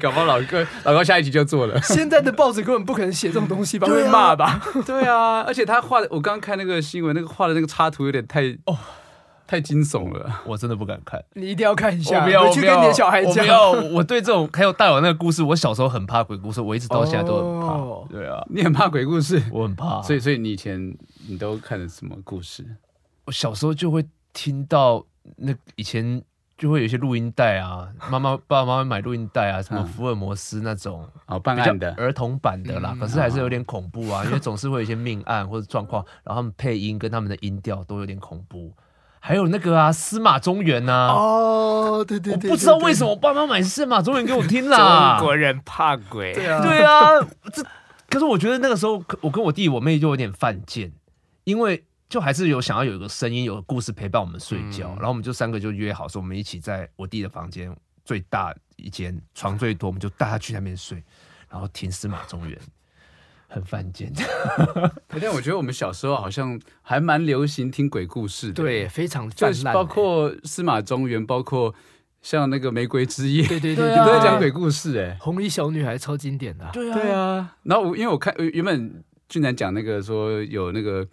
[0.00, 1.80] 搞不好老哥老高下一集就做了。
[1.82, 3.86] 现在的报纸根本不可能写这种东西吧？
[3.86, 4.60] 会骂吧？
[4.84, 8.76] 对啊，而且他画的，我刚刚看那个新闻，那个画的那个插图有点太哦，
[9.46, 11.22] 太惊悚了，我真的不敢看。
[11.34, 13.30] 你一定要看一下，我不要，去跟你的小孩讲。
[13.30, 17.74] 我不要，我对这种还有大有那个故事，我小时候很怕鬼故事，我一直到现在都很怕。
[17.74, 20.02] 哦、对啊，你很怕鬼故事，我很怕。
[20.02, 20.92] 所以，所以你以前
[21.28, 22.66] 你都看的什么故事？
[23.26, 24.04] 我小时候就会。
[24.34, 25.02] 听到
[25.36, 26.22] 那以前
[26.58, 38.72] 就会有一些录音带啊，妈妈 爸爸妈妈买录音带啊，什么福尔摩斯那种哦，办案的儿童版的啦，可是还是有点恐怖啊，因为总是会有一些命案或者状况， 然后他们配音跟他们的音调都有点恐怖。
[39.18, 45.16] 还有那个啊，司马中原呐，哦，对对对，我不知道为什么我爸妈买司马中原给我听啦。
[45.16, 47.20] 中国人怕鬼，对啊，对啊，
[47.52, 47.64] 这
[48.10, 50.92] 可是我觉得那个时候我跟我弟我妹就有点犯贱，
[51.44, 51.84] 因为。
[52.14, 61.02] 就还是有想要有一个声音，有个故事陪伴我们睡觉，嗯、然后我们就三个就约好说，我们一起在我弟的房间最大一间床最多，我们就带他去那边睡，
[61.50, 62.56] 然后听司马中原，
[63.48, 64.12] 很犯贱。
[65.10, 71.74] 但我觉得我们小时候好像还蛮流行听鬼故事的，对，非常就是包括司马中原，包括
[72.22, 77.56] 像那个玫瑰之夜，对对 对，你都在讲鬼故事哎，红衣小女孩超经典的，对啊，对啊。
[77.64, 81.04] 然后我因为我看原本俊男讲那个说有那个。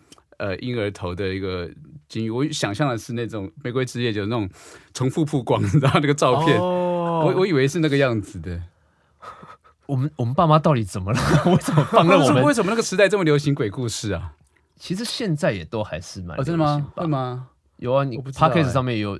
[0.42, 1.70] 呃，婴儿头的一个
[2.10, 4.50] 金鱼，我想象的是那种玫瑰之夜，就是那种
[4.92, 8.60] 重复曝光， 然后那个照片，哦、我我以为是那个样子的。
[9.86, 11.20] 我们我们爸妈到底怎么了？
[11.46, 12.44] 为什么放任我们？
[12.44, 14.34] 为什么那个时代这么流行鬼故事啊？
[14.78, 16.92] 其实现在也都还是蛮、哦、真的吗？
[16.96, 17.50] 会吗？
[17.78, 19.20] 有啊，你 Podcast 上面有，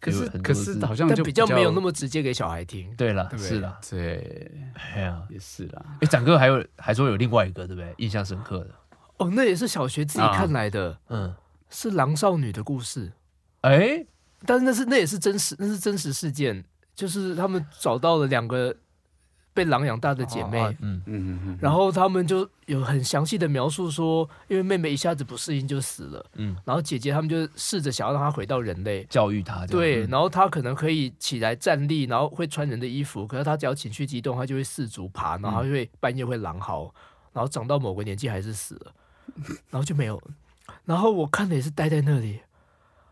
[0.00, 2.90] 可是可是好像就比较没有那么直接给小孩听。
[2.96, 4.50] 对了，对是了，对，
[4.94, 5.84] 哎呀，也是啦。
[6.00, 7.92] 哎，展哥还有还说有另外一个，对不对？
[7.98, 8.70] 印象深刻的。
[9.18, 11.34] 哦，那也是小学自己看来的，啊、嗯，
[11.70, 13.12] 是狼少女的故事，
[13.60, 14.06] 哎、欸，
[14.44, 18.74] 但是那是那也是真实，那是真实事件，就是他们找到了两个
[19.52, 21.00] 被狼养大的姐妹，嗯。
[21.06, 36.92] 嗯嗯嗯，然后他们就有很详细的描述说，因为妹妹一下子不适应就死了，嗯，然后姐姐他们就试着想要让她回到人类，教育她，对，然后她可能可以起来站立，然后会穿人的衣服，可是她只要情绪激动，她就会四足爬，然后她就会半夜会狼嚎，
[37.32, 38.92] 然后长到某个年纪还是死了。
[39.70, 40.20] 然后就没有，
[40.84, 42.40] 然后我看的也是待在那里，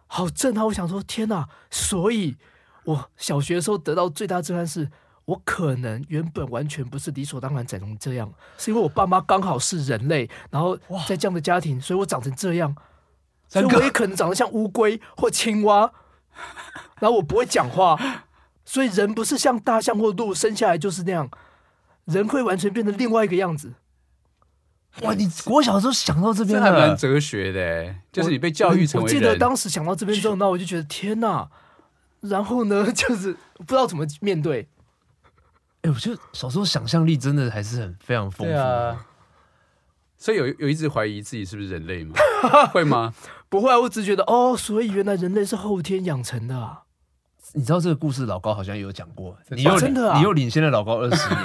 [0.06, 0.64] 好震撼！
[0.66, 1.48] 我想说，天哪！
[1.70, 2.36] 所以，
[2.84, 4.90] 我小学的时候得到最大震撼是，
[5.24, 10.76] 我可能原本完全不是理所当然长成这样，是因为我爸妈刚好是人类，然后
[11.08, 12.74] 在这样的家庭，所以我长成这样，
[13.48, 15.92] 所以我也可能长得像乌龟或青蛙，
[17.00, 17.98] 然后我不会讲话，
[18.64, 21.30] 所以人不是像大象或鹿生下来就是那样，
[22.04, 23.74] 人会完全变成另外一个样子。
[25.00, 25.14] 哇！
[25.14, 29.16] 你我小时候想到这边，这还蛮哲学的，就是你被教育成为人。
[29.16, 31.48] 我记得当时想到这边之后，那我就觉得天哪！
[32.20, 34.68] 然后呢，就是不知道怎么面对。
[35.80, 39.06] 哎，我觉得小时候想象力真的还是很非常丰富啊。
[40.16, 42.14] 所以有有一直怀疑自己是不是人类吗？
[42.72, 43.12] 会吗？
[43.48, 46.82] 不会啊，我只觉得哦，所以原来人类是后天养成的啊。
[47.54, 49.36] 你知道这个故事，老高好像有讲过。
[49.50, 51.42] 你又真的，你又领先了老高二十年。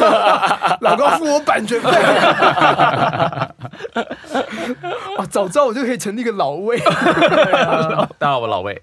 [0.80, 1.90] 老高付我版权费。
[5.18, 6.78] 啊， 早知道我就可以成立一个老魏。
[8.18, 8.80] 大家好，我老魏。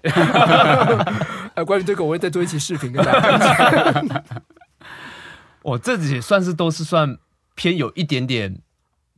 [1.54, 4.22] 哎，关于这个，我会再做一期视频跟大家讲。
[5.62, 7.18] 我 这也算是都是算
[7.56, 8.56] 偏有一点点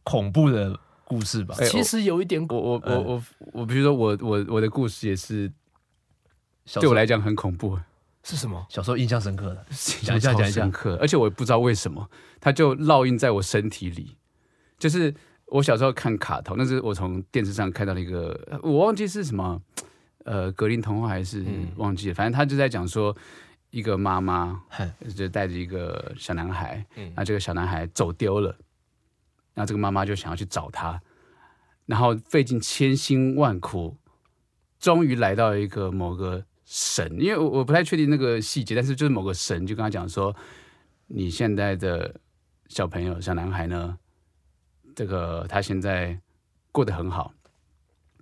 [0.03, 1.55] 恐怖的故事吧。
[1.67, 3.23] 其实有一点，我我我我
[3.53, 5.53] 我，比如说我我我的故事也是。
[6.81, 7.79] 对我来讲很恐怖，
[8.23, 8.67] 是什么？
[8.71, 9.67] 小时候印象深刻的，
[10.03, 10.71] 讲一下，讲一下。
[10.99, 12.09] 而且我也不知道为什么，
[12.41, 14.17] 它就烙印在我身体里。
[14.79, 15.15] 就是
[15.47, 19.61] 我小时候看卡通，那是我从电视上看到的一个，我忘记是什么，
[20.25, 21.45] 呃，格林童话还是
[21.77, 22.15] 忘记了。
[22.15, 23.15] 反正他就在讲说，
[23.71, 24.63] 一个妈妈
[25.15, 26.85] 就带着一个小男孩，
[27.15, 28.57] 那这个小男孩走丢了，
[29.55, 31.01] 那这个妈妈就想要去找他，
[31.87, 33.97] 然后费尽千辛万苦。
[34.81, 40.35] 终于来到一个某个神，因为我我不太确定那个细节，但是就是某个神就跟他讲说，
[41.07, 42.19] 你现在的
[42.69, 43.99] 小朋友小男孩呢，
[44.95, 46.19] 这个他现在
[46.73, 47.35] 过得很好，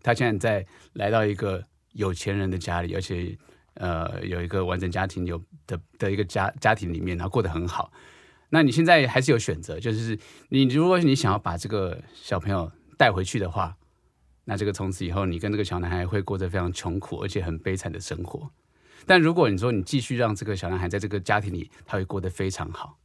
[0.03, 3.39] 他现在在来到一个有钱人的家里，而且
[3.75, 7.93] 呃有一个完整家庭有的的一个家家庭里面，然后过得很好。
[8.51, 10.19] 那你现在还是有选择，就是
[10.49, 13.77] 你如果你想要把这个小朋友带回去的话。
[14.45, 18.51] 那这个从此以后，你跟这个小男孩会过着非常穷苦而且很悲惨的生活。
[19.07, 22.99] 但如果你说你继续让这个小男孩在这个家庭里，他会过得非常好。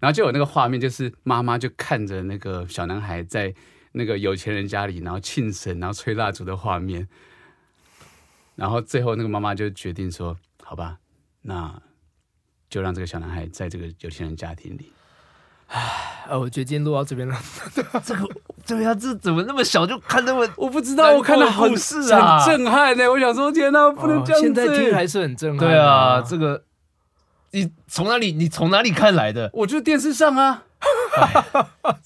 [0.00, 3.54] 然后就有那个画面，就是妈妈就看着那个小男孩在
[3.92, 7.08] 那个有钱人家里，然后庆生，然后吹蜡烛的画面。
[8.54, 10.98] 然后最后那个妈妈就决定说：“好吧，
[11.42, 11.82] 那
[12.68, 14.92] 就让这个小男孩在这个有钱人家庭里。”
[15.68, 17.36] 唉，我觉得今天录到这边了。
[18.04, 18.28] 这个，
[18.66, 20.48] 对呀，这怎么那么小就看那么？
[20.56, 23.10] 我不知道，我看到很是啊，很震撼呢。
[23.10, 24.46] 我想说，天哪，不能这样子。
[24.46, 25.58] 现在听还是很震撼。
[25.58, 26.62] 对啊，这个
[27.52, 28.32] 你从哪里？
[28.32, 29.50] 你从哪里看来的？
[29.52, 30.64] 我觉得电视上啊。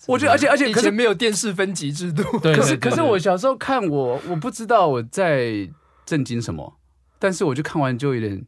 [0.07, 2.23] 我觉得，而且而且，以前没有电视分级制度。
[2.39, 5.69] 对，可是可是我小时候看我，我不知道我在
[6.07, 6.75] 震惊什么，
[7.19, 8.45] 但是我就看完就有点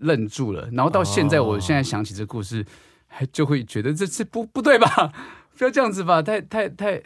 [0.00, 0.68] 愣住了。
[0.72, 2.66] 然后到现在，我现在想起这故事。
[3.16, 5.10] 还就会觉得这这不不对吧？
[5.56, 7.02] 不要这样子吧，太太太。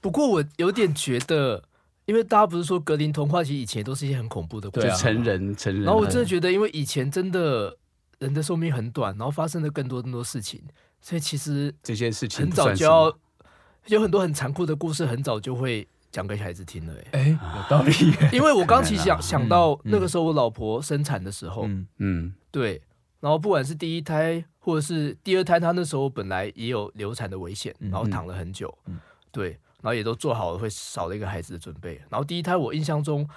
[0.00, 1.64] 不过我有点觉得，
[2.06, 5.82] 因为大家不是说格林童话其实以前都是一些很恐怖的故事，对啊，成人成人。
[5.82, 7.76] 然后我真的觉得，因为以前真的
[8.20, 10.62] 人的寿命很短，然后发生了更多更多事情，
[11.00, 13.12] 所以其实这些事情很早就要
[13.86, 16.94] 有很多很残酷的故事，很早就会讲给孩子听了。
[17.10, 17.92] 哎，有道理。
[18.32, 22.80] 因为我刚其实想 想到那个时候我老婆生产的时候，嗯嗯，对。
[23.20, 28.98] 然后不管是第一胎或者是第二胎，她那时候本来也有流产的危险，然后躺了很久，嗯、
[29.32, 29.50] 对，
[29.82, 32.00] 然后也都做好了会少了一个孩子的准备。
[32.08, 33.28] 然后第一胎我印象中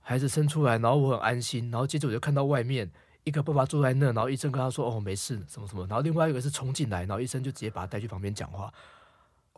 [0.00, 2.90] 孩子生出来，然后我很安心，然后接着我就看到外面
[3.24, 8.72] 一个爸爸坐在那，然后医生跟他说：“哦，没事，什么什么。”然后另外一个是冲进来，然后医生就直接把他带去旁边讲话，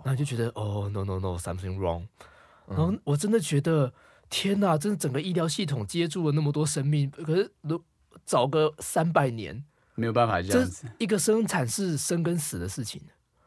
[0.04, 2.06] 然后就觉得：“哦，no no no，something wrong。”
[2.68, 3.92] 然后我真的觉得
[4.28, 7.82] 天哪，真的整个医疗系统接住了那么多生命，可是如
[8.24, 13.00] 早个三百年没有办法这样子，一个生产是生跟死的事情，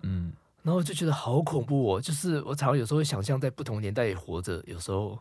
[0.03, 0.31] 嗯，
[0.63, 2.01] 然后就觉得好恐怖哦。
[2.01, 5.17] 就是我常常有时候会想象在不同年代也活着，有时候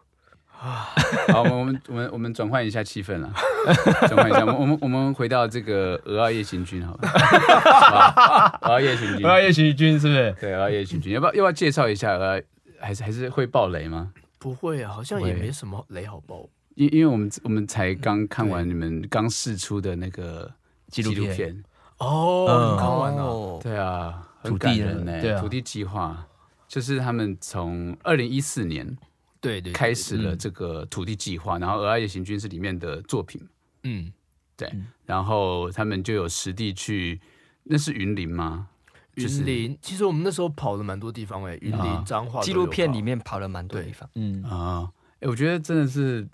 [0.58, 0.88] 啊，
[1.32, 3.32] 好，我们我们我们转换一下气氛了，
[4.08, 7.08] 转换一下，我们我们我们回到这个《儿儿夜行军》好了，
[8.68, 10.34] 《儿儿夜行军》，《儿儿夜行军》是不是？
[10.40, 12.16] 对，《儿儿夜行军》，要不要要不要介绍一下？
[12.16, 12.42] 呃
[12.78, 14.12] 还是还是会爆雷吗？
[14.38, 16.46] 不会啊，好像也没什么雷好爆。
[16.76, 20.50] 因因为我们我们才刚看完你们刚试出的那个
[20.88, 21.62] 纪录片。
[21.98, 25.40] 哦，看完了，对啊，很感人呢。
[25.40, 26.28] 土地计划
[26.68, 28.94] 就是他们从二零一四年
[29.40, 33.40] 对对开始了这个土地计划，然后《俄爱夜行军》是里面的作品，
[33.84, 34.12] 嗯，
[34.58, 34.70] 对，
[35.06, 37.18] 然后他们就有实地去，
[37.62, 38.68] 那是云林吗？
[39.14, 44.42] 云林，其实我们那时候跑了蛮多地方哎，云林彰化，纪录片里面跑了蛮多地方，嗯。
[44.42, 46.28] 啊，哎，我觉得真的是。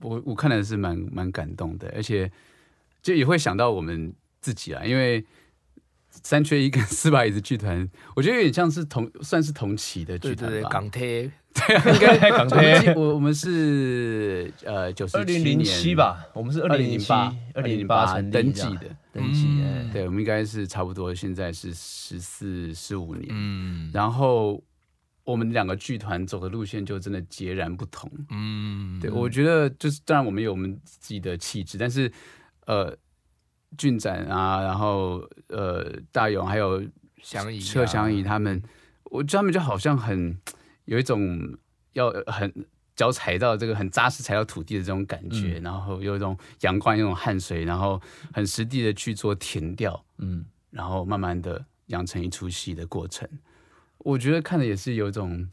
[0.00, 2.30] 我我看的是蛮蛮感动的，而且
[3.02, 5.24] 就也会想到我们自己啊，因为
[6.10, 10.68] 三缺一跟 四把椅子剧团，我觉得有点像是同算是同期的剧团吧。
[10.68, 12.94] 港铁， 对啊，应该港铁。
[12.94, 19.46] 我 我们是呃九十七年吧，我们是二零零八二零零八登记的，登记。
[19.92, 23.26] 对，我们应该是差不多，现在是十四十五年。
[23.30, 24.62] 嗯，然后。
[25.26, 28.08] 我们两个剧团走的路线就真的截然不同。
[28.30, 32.10] 嗯，对，我觉得就是，当然我们有我们自己的气质，但是，
[32.66, 32.96] 呃，
[33.76, 36.80] 俊展啊，然后呃，大勇还有
[37.20, 38.62] 祥仪、车祥仪他们，
[39.10, 40.38] 我觉得他们就好像很
[40.84, 41.58] 有一种
[41.94, 42.64] 要很
[42.94, 48.00] 脚踩到这个很扎实踩到土地的这种感觉，嗯、然后有一种阳光，有一种汗水，然后
[48.32, 53.28] 很实地的去做填调，嗯，然后慢慢的养成一出戏的过程。
[54.06, 55.48] 我觉得看的也是有一种，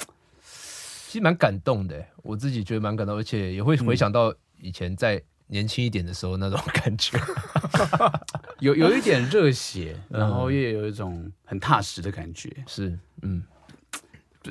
[1.08, 2.06] 其实蛮感动的。
[2.22, 4.32] 我自己觉得蛮感动，而且也会回想到
[4.62, 7.18] 以前在年轻一点的时候那种 感觉，
[8.00, 8.12] 嗯、
[8.60, 12.56] 有有一点热血， 然后也有一种很踏实的感觉。
[12.68, 13.44] 是，嗯，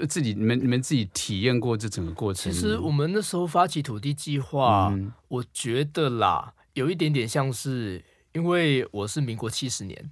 [0.09, 2.53] 自己你们你们自己体验过这整个过程。
[2.53, 10.11] 其实我们那时候发起土地计划，嗯、我觉得啦，有一点点像是，因为我是民国七十年，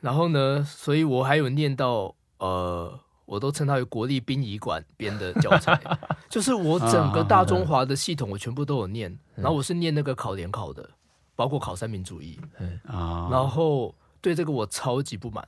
[0.00, 2.98] 然后呢，所以我还有念到呃。
[3.28, 5.78] 我都称它为国立殡仪馆编的教材，
[6.30, 9.18] 就是我整个大中华的系统，我全部都有念。
[9.34, 10.88] 然后我是念那个考联考的，
[11.36, 12.40] 包括考三民主义。
[12.86, 15.46] 然后对这个我超级不满。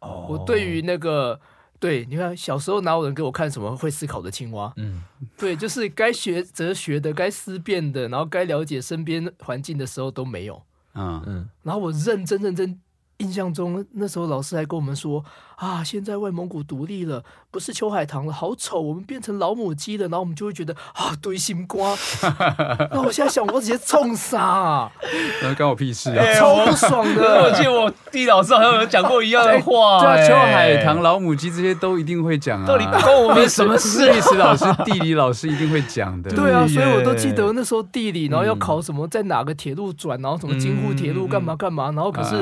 [0.00, 1.40] 我对于那个，
[1.78, 4.72] 对，你看小时候哪有人给我看什么会思考的青蛙？
[4.74, 5.04] 嗯，
[5.38, 10.60] 对，就是该学哲学的，该思辨的，然后该了解身边环境的时候都没有。
[10.94, 12.80] 嗯嗯，然后我认真认真。
[13.20, 15.24] 印象中那时候老师还跟我们说
[15.56, 21.96] 啊，现在外蒙古独立了，不是秋海棠了，好丑，我们变成老母鸡了，然后我们就会觉得啊，堆心瓜。
[22.92, 24.90] 那我现在想，我直接冲杀，
[25.42, 27.44] 那关我屁事啊，超不爽的。
[27.44, 32.66] 我记得我地理老师好像有讲过一样的话，对啊，秋海棠、老母鸡这些都一定会讲啊。
[32.66, 34.12] 到底关我们什么事？
[34.12, 36.30] 历史老师、地理老师一定会讲的。
[36.30, 42.34] 对啊，所以我都记得那时候地理，然后要考什么，在哪个铁路转，然后什么京沪铁路干嘛干嘛，然后可是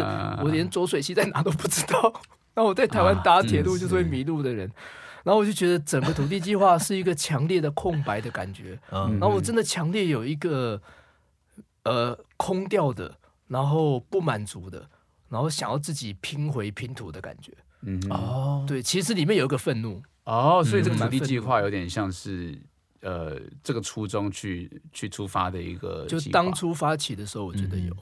[0.43, 2.13] 我连浊水溪在哪都不知道，
[2.55, 4.71] 然后我在台湾搭铁路就是会迷路的人，
[5.25, 10.81] 然后我就觉得整个土地计划是一个强烈的空白的感觉，然后我真的强烈有一个
[11.83, 14.89] 呃空掉的，然后不满足的，
[15.29, 17.53] 然后想要自己拼回拼图的感觉。
[17.83, 20.01] 嗯哦，对，其实里面有一个愤怒。
[20.25, 22.59] 哦，所以这个土地计划有点像是
[23.01, 27.93] 呃这个初衷去去出发的一个，就当初发起的时候，我觉得有。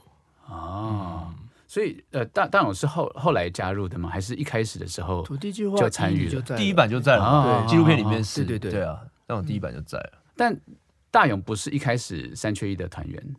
[0.45, 1.33] 啊。
[1.73, 4.07] 所以，呃，大大勇是后后来加入的吗？
[4.07, 6.39] 还是一开始的时候土地计划就参与了？
[6.55, 10.11] 第一版就在了，对，纪录片里面是，对对对，对啊，大勇第一版就在了。
[10.37, 10.55] 但
[11.09, 13.35] 大勇不是一开始三缺一的团员，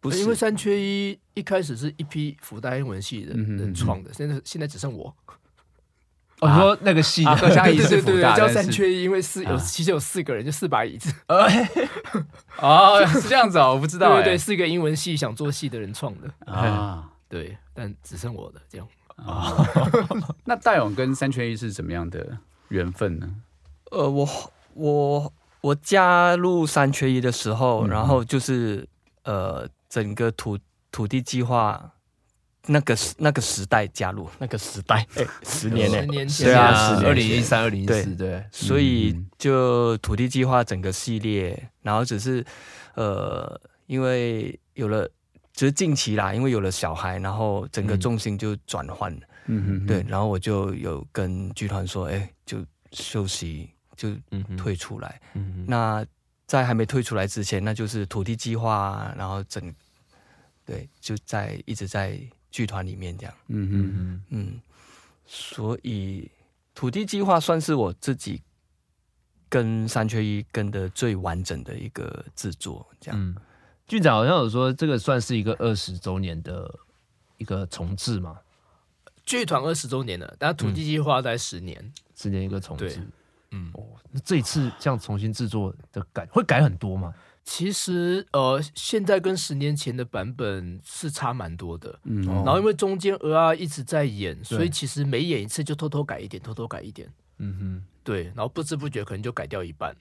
[0.00, 5.14] 不是，因为三缺一一开始是一批福大英文系的人创的，现在现在只剩我。
[6.40, 11.14] 我说那个系对对对，叫三缺一，因为四有其实有四个人，就四把椅子。
[12.58, 17.12] 哦，是这样子哦，我不知道，对对，四个英文系想做戏的人创的啊。
[17.28, 19.50] 对，但只剩我的这样啊。
[19.50, 23.28] 哦、 那大勇跟三缺一是怎么样的缘分呢？
[23.90, 24.28] 呃，我
[24.74, 28.88] 我我加入三缺一的时候，嗯、然后就是
[29.24, 30.56] 呃，整个土
[30.92, 31.92] 土地计划
[32.66, 36.00] 那个时那个时代加入那个时代，哎，十年呢？
[36.00, 42.44] 十年前，对啊，二零一三、二零一四，对，所以就土地计划整个系列，然后只是
[42.94, 45.10] 呃，因为有了。
[45.56, 49.20] 只是近期啦，因为有了小孩，然后整个重心就转换了。
[49.46, 52.58] 嗯哼哼，对，然后我就有跟剧团说，哎，就
[52.92, 54.14] 休息，就
[54.58, 55.18] 退出来。
[55.32, 56.06] 嗯哼，那
[56.46, 59.74] 在还没退出来之前，那就是土地计划，然后整，
[60.66, 63.34] 对，就在一直在剧团里面这样。
[63.48, 64.60] 嗯哼哼，嗯，
[65.24, 66.30] 所以
[66.74, 68.42] 土地计划算是我自己
[69.48, 73.18] 跟三缺一跟的最完整的一个制作，这样。
[73.18, 73.34] 嗯
[73.86, 76.72] 剧长好像有说，这个算是一个二十周年的
[77.36, 78.38] 一个重置嘛？
[79.24, 83.00] 剧团二十周年了，但土地计划在十年，嗯、十年一个重置。
[83.52, 87.14] 嗯，哦，那这一次这样重新制作的改会改很多吗？
[87.44, 91.96] 其实，呃，现在跟十年前的版本是差蛮多的。
[92.02, 97.08] 嗯，然后因为中间鹅啊一直在演，所以其实每演一次就偷偷改一点，偷偷改一点。
[97.38, 99.96] 嗯哼，对，然后不知不觉可能就改掉一半。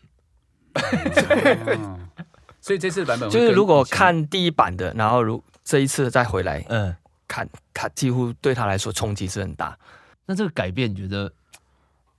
[2.65, 6.95] 所以这次的版本就是，如果看第一版的，然后如这一次再回来，嗯，
[7.27, 9.77] 看他几乎对他来说冲击是很大。
[10.25, 11.31] 那这个改变，你觉得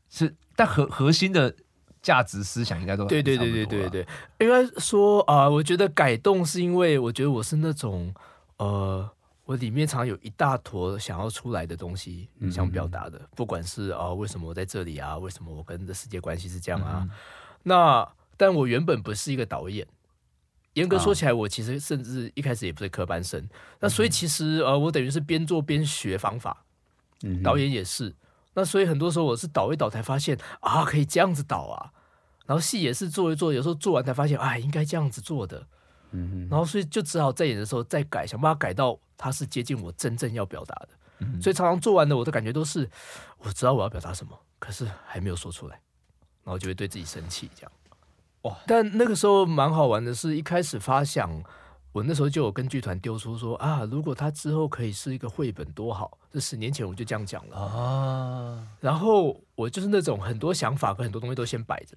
[0.08, 0.32] 是？
[0.54, 1.52] 但核核心的
[2.00, 4.06] 价值思想应该都对对对对对对。
[4.38, 8.14] 应该说啊、呃，我觉得改动是因为我觉得我是那种
[8.58, 9.10] 呃，
[9.46, 17.00] 我里面常有一大坨想要出来的东西，想表达的，嗯、不管是啊、呃，为什么我在这里啊，为什么我跟这世界关系是这样啊？
[17.02, 17.10] 嗯、
[17.64, 19.84] 那但我原本不是一个导演。
[20.76, 23.46] 严格说起来，我其实甚至一开始也不是科班生，
[23.80, 26.64] 那所以其实呃，我等于是边做边学方法。
[27.42, 28.14] 导演也是，
[28.52, 31.90] 那所以很多时候我是导一导才发现啊，可以这样子导啊。
[32.44, 35.66] 然后戏也是做一做，有时候做完才发现，哎，应该这样子做的。
[36.12, 40.88] 嗯然后所以就只好在演的时候再改，想办法改到它是接近我真正要表达的。
[41.40, 42.88] 所以常常做完的我的感觉都是，
[43.38, 45.80] 我知道我要表达什么，可是还没有说出来，
[46.44, 47.72] 然后就会对自己生气这样。
[48.66, 51.30] 但那个时候蛮好玩的，是一开始发想，
[51.92, 56.18] 我那时候就有跟剧团丢出说啊，如果他之后可以是一个绘本多好。
[56.30, 58.66] 这十年前我就这样讲了啊。
[58.80, 61.96] 然后我就是那种很多想法跟很多东西都先摆着，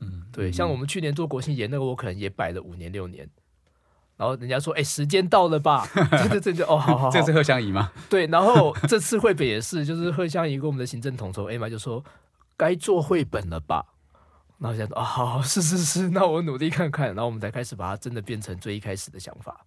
[0.00, 3.28] 嗯，对，像我们去年做国庆节那个，我可能也摆了五年六年。
[4.16, 5.86] 然后人家说，哎，时间到了吧？
[5.94, 7.90] 这这这就哦，好好好，这是贺香怡吗？
[8.08, 12.04] 对，然后这次绘本也是，就是贺香怡跟我们的行政统筹 A 嘛，就说
[12.56, 13.84] 该做绘本了吧。
[14.62, 19.66] 然后想说啊，好， 好，是是是，那我努力看看，然后我们才开始把它真的变成最一开始的想法。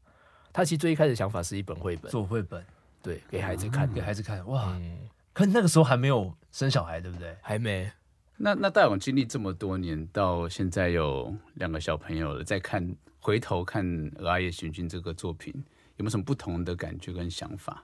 [0.54, 2.66] 他其实最一开始的想法是一本绘本，做绘本，
[3.04, 4.46] 对，给孩子看，给孩子看。
[4.48, 7.36] 哇，嗯、可那个时候还没有生小孩，对不对？
[7.42, 7.92] 还没。
[8.38, 13.86] 那那大勇经历这么多年，到现在有两个小朋友了，再看回头看
[14.20, 15.54] 《儿爱夜行军》这个作品，
[15.98, 17.84] 有没有什么不同的感觉跟想法？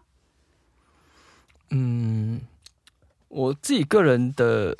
[1.72, 2.39] 嗯，
[3.28, 4.78] 我自己个人的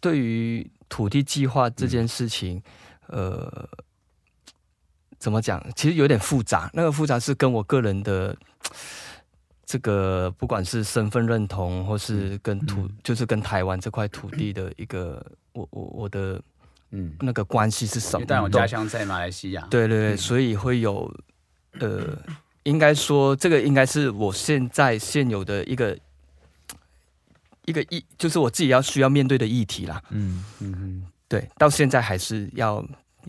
[0.00, 2.62] 对于土地计划这件事情，
[3.08, 3.68] 嗯、呃。
[5.18, 5.64] 怎么讲？
[5.74, 6.70] 其实有点复杂。
[6.74, 8.36] 那个复杂是跟我个人的
[9.64, 15.24] 这个，不管是身份认同，或是跟土，嗯、就是跟台湾这块土地的一个，
[15.54, 16.40] 我我我的，
[16.90, 18.26] 嗯，那个关系是什么？
[18.28, 19.66] 但我家乡在马来西亚。
[19.70, 21.10] 对对对，嗯、所以会有，
[21.80, 22.16] 呃，
[22.64, 25.98] 应该说这个应该是我现在现有的一个
[27.66, 30.02] 一个议，就是我自己要需要面对的议题啦。
[30.10, 32.82] 嗯嗯嗯，对，到现在还是要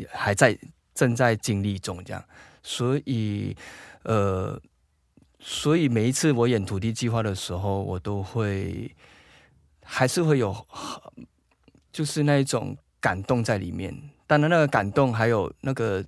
[0.10, 0.58] 还在。
[0.98, 2.26] 正在经历中，这样，
[2.64, 3.56] 所以，
[4.02, 4.60] 呃，
[5.40, 8.92] 所以每一次我演土地计划的时候，我都会
[9.84, 10.68] 还是会有，
[11.92, 13.96] 就是那一种感动在里面。
[14.26, 16.04] 当然，那个感动还有那个，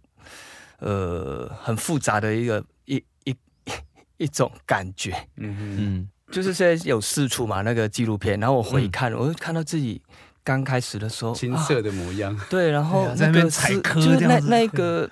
[0.80, 3.32] 呃，很复杂的一个一一
[3.66, 3.72] 一,
[4.26, 5.12] 一种感觉。
[5.36, 10.02] 嗯嗯，就是现在有四处嘛那个纪录片，然后我回看，嗯、我就看到自己。
[10.42, 15.08] 刚开始的时候，青涩的模样，啊，对，然后 那个是就是那那个，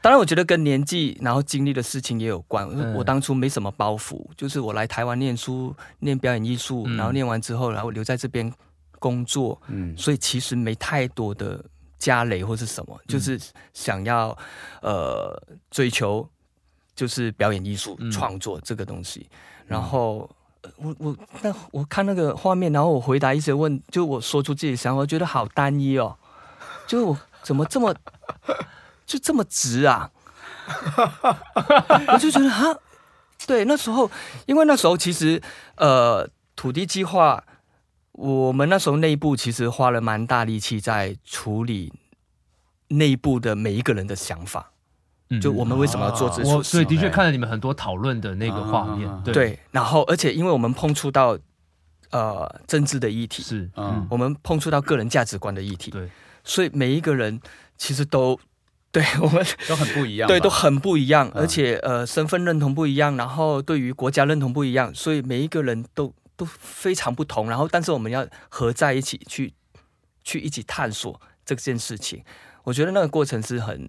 [0.00, 2.66] 当然我觉得跟年纪，然后经历的事情也有关。
[2.72, 8.50] 嗯、我当初没什么包袱，就是我来台湾念书，念表演艺术，然后念完之后，然后留在这边
[8.98, 11.62] 工作，嗯，所以其实没太多的
[11.98, 13.38] 家累或是什么，就是
[13.74, 14.34] 想要
[14.80, 15.38] 呃
[15.70, 16.26] 追求，
[16.94, 19.28] 就是表演艺术创作这个东西，
[19.66, 20.30] 然后。
[20.76, 26.16] 我我那我看那个画面，然后我回答一些问，就我说出自己的想法，我觉得好单一哦，
[26.86, 27.94] 就我怎么这么
[29.06, 30.10] 就这么直啊？
[32.12, 32.76] 我就觉得哈，
[33.46, 34.10] 对，那时候
[34.46, 35.42] 因为那时候其实
[35.76, 37.44] 呃土地计划，
[38.12, 41.92] 我们那时候内部其实花了蛮大力气在处理
[42.88, 44.71] 内部的每一个人的想法。
[45.40, 46.70] 就我们为什么要做这出戏？
[46.70, 49.58] 所以的确看了你们很多讨论的那个画面，对，对。
[49.70, 51.38] 然后，而且因为我们碰触到
[52.10, 56.08] 呃政治的议题，是，嗯，我们碰触到个人价值观的议题，对。
[56.44, 57.40] 所以每一个人
[57.78, 58.38] 其实都
[58.90, 61.30] 对 我们都很不一样，对，都很不一样。
[61.34, 67.48] 而且呃，身份认同不一样，然后对于国家认同不一样，所以每一个人都都非常不同。
[67.48, 69.54] 然后，但是我们要合在一起去
[70.24, 72.22] 去一起探索这件事情。
[72.64, 73.88] 我觉得那个过程是很。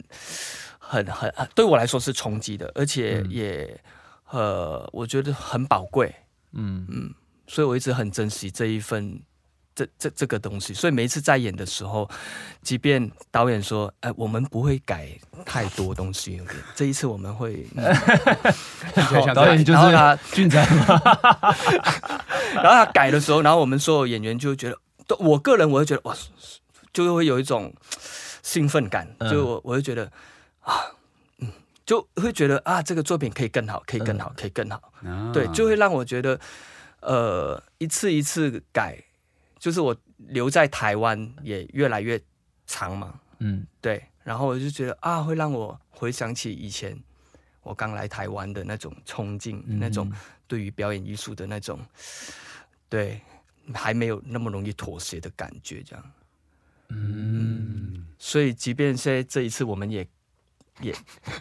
[0.94, 3.64] 很很对我来说是冲击的，而且也、
[4.32, 6.14] 嗯、呃，我觉得很宝贵，
[6.52, 7.14] 嗯嗯，
[7.48, 9.20] 所以我一直很珍惜这一份
[9.74, 10.72] 这这这个东西。
[10.72, 12.08] 所以每一次在演的时候，
[12.62, 15.10] 即便导演说，哎、呃，我们不会改
[15.44, 16.40] 太多东西，
[16.76, 17.66] 这一次我们会，
[19.34, 20.86] 导演就是他 俊才嘛，
[22.54, 26.16] 然后他改的时候，然后我们所有演员就觉得，我个人我会觉得哇，
[26.94, 27.74] 就会有一种
[28.44, 30.12] 兴奋感，就我我会觉得。
[30.64, 30.96] 啊，
[31.40, 31.52] 嗯，
[31.86, 34.94] 就会觉得啊，这个作品可以更好，可以更好，可以更好。
[35.02, 36.40] 嗯、对，就会让我觉得，
[37.02, 38.98] 呃，一次一次改，
[39.60, 42.20] 就是我留在台湾也越来越
[42.66, 43.20] 长嘛。
[43.40, 44.02] 嗯，对。
[44.24, 46.98] 然后我就觉得啊，会让我回想起以前
[47.62, 50.10] 我刚来台湾的那种冲劲，嗯、那种
[50.48, 51.78] 对于表演艺术的那种，
[52.88, 53.20] 对，
[53.74, 56.12] 还没有那么容易妥协的感觉，这样。
[56.88, 60.08] 嗯，嗯，所以即便现在这一次，我们也。
[60.82, 60.94] 也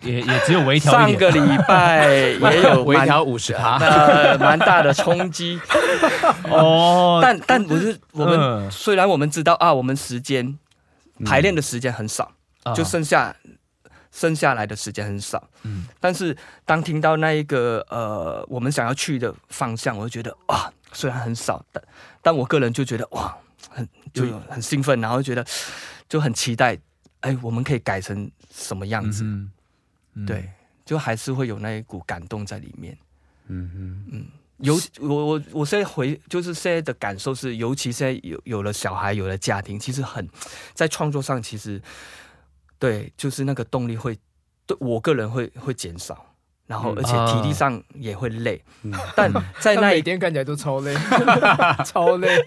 [0.03, 0.93] 也也只有微调。
[0.93, 5.61] 上个礼拜也有 微调五十啊，呃，蛮大的冲击。
[6.51, 10.59] 哦，但但不是我们，虽然我们知道啊，我们时间
[11.25, 12.31] 排练的时间很少，
[12.75, 13.35] 就剩下
[14.13, 15.43] 剩下来的时间很少。
[15.63, 21.83] 嗯，但是当听到那一个呃，我们想要去的方向，我就觉得哇，虽然很少，但
[22.21, 23.35] 但我个人就觉得哇，
[23.71, 25.45] 很就很兴奋，然后觉得
[26.09, 26.79] 就很期待。
[27.23, 29.25] 哎，我们可以改成什么样子？
[29.25, 29.51] 嗯
[30.15, 30.49] 嗯、对，
[30.85, 32.97] 就还是会有那一股感动在里面。
[33.49, 34.27] 嗯嗯嗯，
[34.59, 40.29] 尤我我我现在回，就是现在的感受是，尤其现在有有了小孩，有了家庭，其实很
[40.75, 41.83] 在创作上，其实
[42.79, 44.19] 对，就是那个动力会
[44.67, 46.32] 对我个人会会减少，
[46.73, 48.63] 然后而且体力上也会累。
[48.83, 50.95] 嗯、但 在那一天看起来都超累，
[51.85, 52.43] 超累。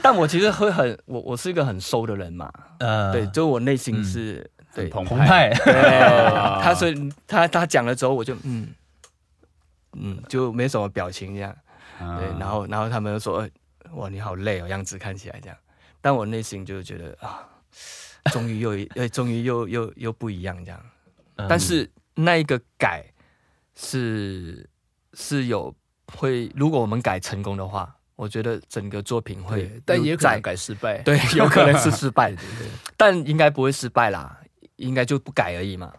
[0.00, 2.48] 但我其实会很我我是一个很收的人嘛，
[2.78, 4.88] 呃，对，就我内心是、嗯、对。
[4.88, 5.74] 澎湃，对，
[6.62, 6.88] 他说
[7.26, 8.68] 他他讲了之后，我就嗯
[9.94, 11.52] 嗯就没什么表情这样，
[11.98, 13.44] 对，然后然后他们就说
[13.94, 15.56] 哇你好累哦，样子看起来这样，
[16.00, 17.42] 但我内心就觉得啊，
[18.30, 20.80] 终于又哎，终于又又又不一样这样。
[21.48, 23.04] 但是那一个改
[23.74, 24.68] 是
[25.14, 25.74] 是有
[26.06, 34.40] 会，如果我们改成功的话，我觉得整个作品会，但也可能改失败，对， 有可能是失败，对对， 但应该不会失败啦，
[34.76, 35.92] 应该就不改而已嘛。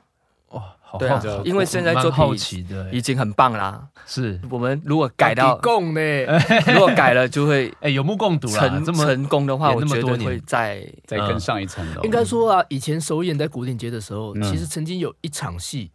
[0.49, 0.75] 哇。
[0.99, 3.87] 对啊，因为现在作品已经很棒啦。
[4.05, 6.01] 是我们如果改到共呢，
[6.67, 8.59] 如果改了就会哎有目共睹了。
[8.59, 12.03] 成成功的话，我觉得会再再更上一层楼。
[12.03, 15.89] 应该说啊，以前首演在古典街的时候，其实曾经有一场戏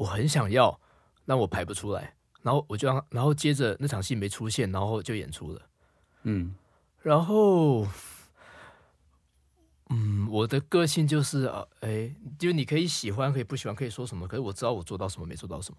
[0.00, 0.80] 我很想要，
[1.26, 5.60] 但我排不出来，然后我就让，然后接着那场戏没出现，然后就演出了。
[6.22, 6.54] 嗯，
[7.02, 7.86] 然后。
[9.92, 15.78] 嗯，我的个性就是啊，哎，就你可以喜欢，可以不喜欢，可以说什么，可是我知道我做到什么，没做到什么。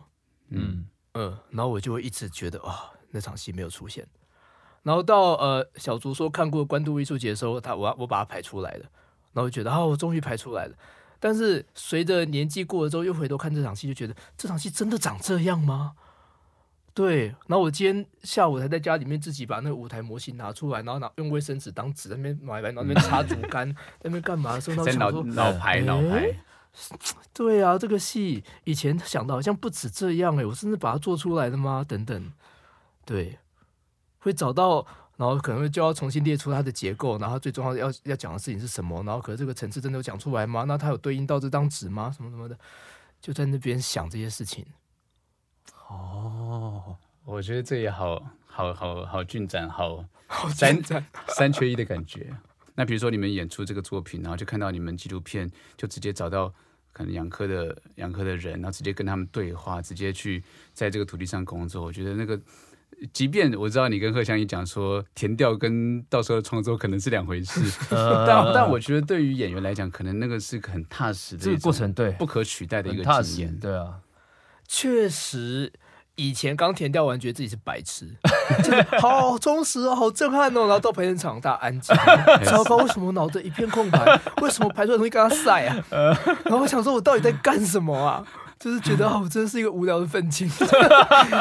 [0.50, 4.06] 嗯嗯，然后我就会一直觉得啊、哦，那场戏没有出现。
[4.84, 8.86] 然后到呃小竹说看过关渡艺术节的时候，他我我把它排出来了，
[9.32, 10.76] 然后我觉得啊、哦，我终于排出来了。
[11.22, 15.94] 但是随着年纪过了之后，又回头看这场戏，就觉得这场戏真的长这样吗？
[16.94, 26.34] 对，然后我今天下午才在家里面自己把那个舞台模型拿出来，然后拿用卫生纸当纸在那边买来，然后那边擦竹竿，在那边干嘛的时候， 在脑脑排脑排。
[27.34, 31.86] 对啊，这个戏以前想到好像不止这样哎，我甚至把它做出来的吗？
[31.88, 32.32] 等等，
[33.06, 33.38] 对，
[34.20, 34.86] 会找到，
[35.22, 39.04] 然后可能就要重新列出它的结构，然后最重要要要讲的事情是什么？
[39.04, 40.64] 然后可是这个层次真的有讲出来吗？
[40.64, 42.12] 那它有对应到这张纸吗？
[42.12, 42.58] 什么什么的，
[43.22, 44.66] 就在那边想这些事情。
[45.90, 50.04] 哦，我觉得这也好好好好进展，好
[50.56, 50.82] 三
[51.28, 52.36] 三缺一的感觉。
[52.74, 55.48] 那比如说你们演出这个作品，然后就看到你们纪录片，
[55.78, 56.52] 就直接找到
[56.94, 60.44] 可能杨科的杨科的人，然后直接跟他们对话，直接去
[60.74, 61.84] 在这个土地上工作。
[61.84, 62.40] 我觉得那个，
[63.14, 73.96] 即便我知道你跟贺湘怡讲说填调跟到时候的创作可能是两回事， 但但我觉得对于演员来讲，可能那个是个很踏实的这个过程，对，不可取代的一个经验，对啊。
[74.68, 75.74] 确实，
[76.16, 78.16] 以前刚填掉完，觉得自己是白痴，
[79.02, 80.62] 好充实哦，好震撼哦。
[80.62, 81.94] 然后到排练场，大家安静，
[82.46, 84.22] 糟糕，为什么脑子一片空白？
[84.42, 85.84] 为什么排出来的东西跟他赛啊？
[86.46, 88.26] 然后我想说，我到底在干什么啊？
[88.62, 90.48] 就是觉得 哦，我真的是一个无聊的愤青，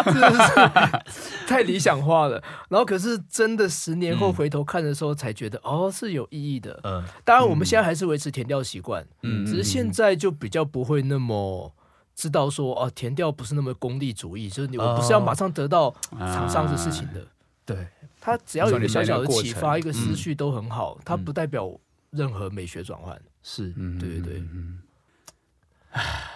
[0.06, 2.42] 真的是太理想化了。
[2.68, 6.80] 然后可是真的十年后回头看的时候，才觉得哦，是有意义的。
[6.84, 11.72] 嗯，当然我们现在还是维持填调习惯，嗯，只是现在就比较不会那么。
[12.12, 17.26] 知道说哦，填调不是那么功利主义，就是你我不是要马上得到厂商的事情的。
[17.64, 17.88] 对，
[18.20, 21.70] 他只要有一个小小的启发，一个思绪都很好，它不代表
[22.10, 23.18] 任何美学转换。
[23.42, 24.42] 是，对对对，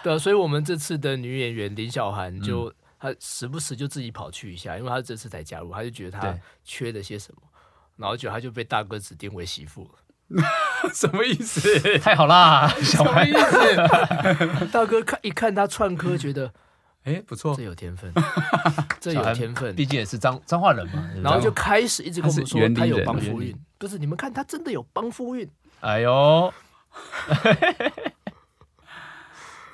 [0.05, 7.41] 对啊，所以我们这次的女演员林小涵就她时不时就自己跑去一下，因为她这次才加入，她就觉得她缺了些什么，
[7.97, 9.91] 然后就她就被大哥指定为媳妇了。
[10.93, 11.99] 什么意思？
[12.01, 12.67] 太好啦！
[12.83, 14.67] 什么意思？
[14.73, 16.53] 大哥看一看他串科，觉得
[17.05, 18.13] 哎不错，这有天分，
[19.01, 21.11] 这有天分，毕竟也是彰彰化人嘛。
[21.23, 25.49] 然后就开始一直跟我们说他有帮夫运，不是你们看他真的有帮夫运。
[25.81, 26.53] 哎呦，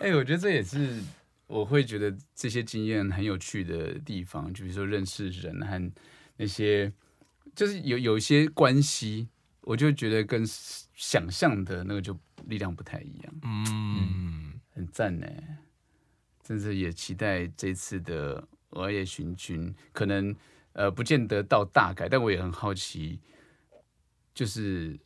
[0.00, 1.00] 哎，我觉得这也是
[1.46, 5.92] 我会觉得这些经验很有趣的地方，就比如说认识人和
[6.36, 6.92] 那些，
[7.54, 9.28] 就是有有一些关系。
[9.62, 10.42] 我就觉得跟
[10.94, 15.26] 想象的那个就力量不太一样，嗯，很赞呢，
[16.42, 18.40] 真是也期待这次的
[18.70, 20.34] 《儿夜行军》，可能
[20.72, 23.20] 呃不见得到大改，但我也很好奇，
[24.34, 24.98] 就是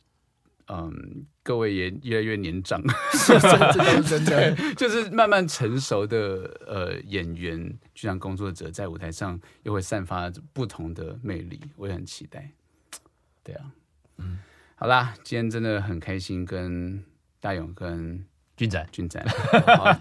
[0.69, 2.81] 嗯，各位也越来越年长，
[3.13, 12.49] 是真的， 真的，就是慢慢成熟的呃演员，剧场工作者在舞台上又会散发不同的魅力，我也很期待，
[13.43, 13.65] 对啊。
[14.17, 14.39] 嗯，
[14.73, 17.03] 好啦，今天真的很开心，跟
[17.39, 18.25] 大勇跟
[18.57, 19.23] 俊仔、 俊仔，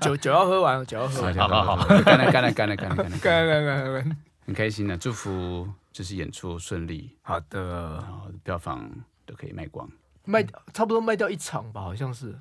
[0.00, 4.16] 酒酒要喝完，酒要喝完，好好好，干了干了干了干了干了干了干了，
[4.46, 8.90] 很开心的，祝福就是演出顺利，好的，然后票房
[9.26, 9.86] 都可以卖光，
[10.24, 10.42] 卖
[10.72, 12.34] 差不多卖掉一场吧，好像是，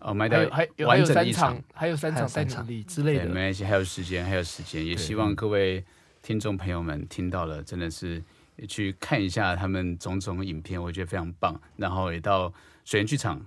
[0.00, 5.84] 哦，卖掉还有还有三场，还有三场在努力之类的，没关系，还有时间，还有时间，也希望各位
[6.22, 8.22] 听众朋友们听到了，真的是。
[8.60, 11.54] 也去看一下他们种种影片，我觉得非常棒。
[11.76, 12.52] 然后也到
[12.84, 13.40] 水源剧场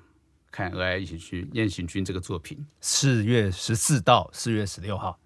[0.49, 5.19] 看《儿夜行军》《夜行军》这个作品，四月十四到四月十六号，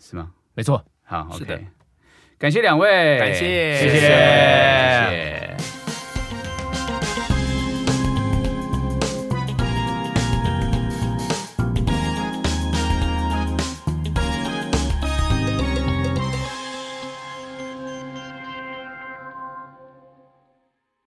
[0.00, 0.32] 是吗？
[0.54, 0.84] 没错。
[1.04, 1.68] 好，OK，
[2.36, 5.77] 感谢两位，感谢，谢谢，谢谢。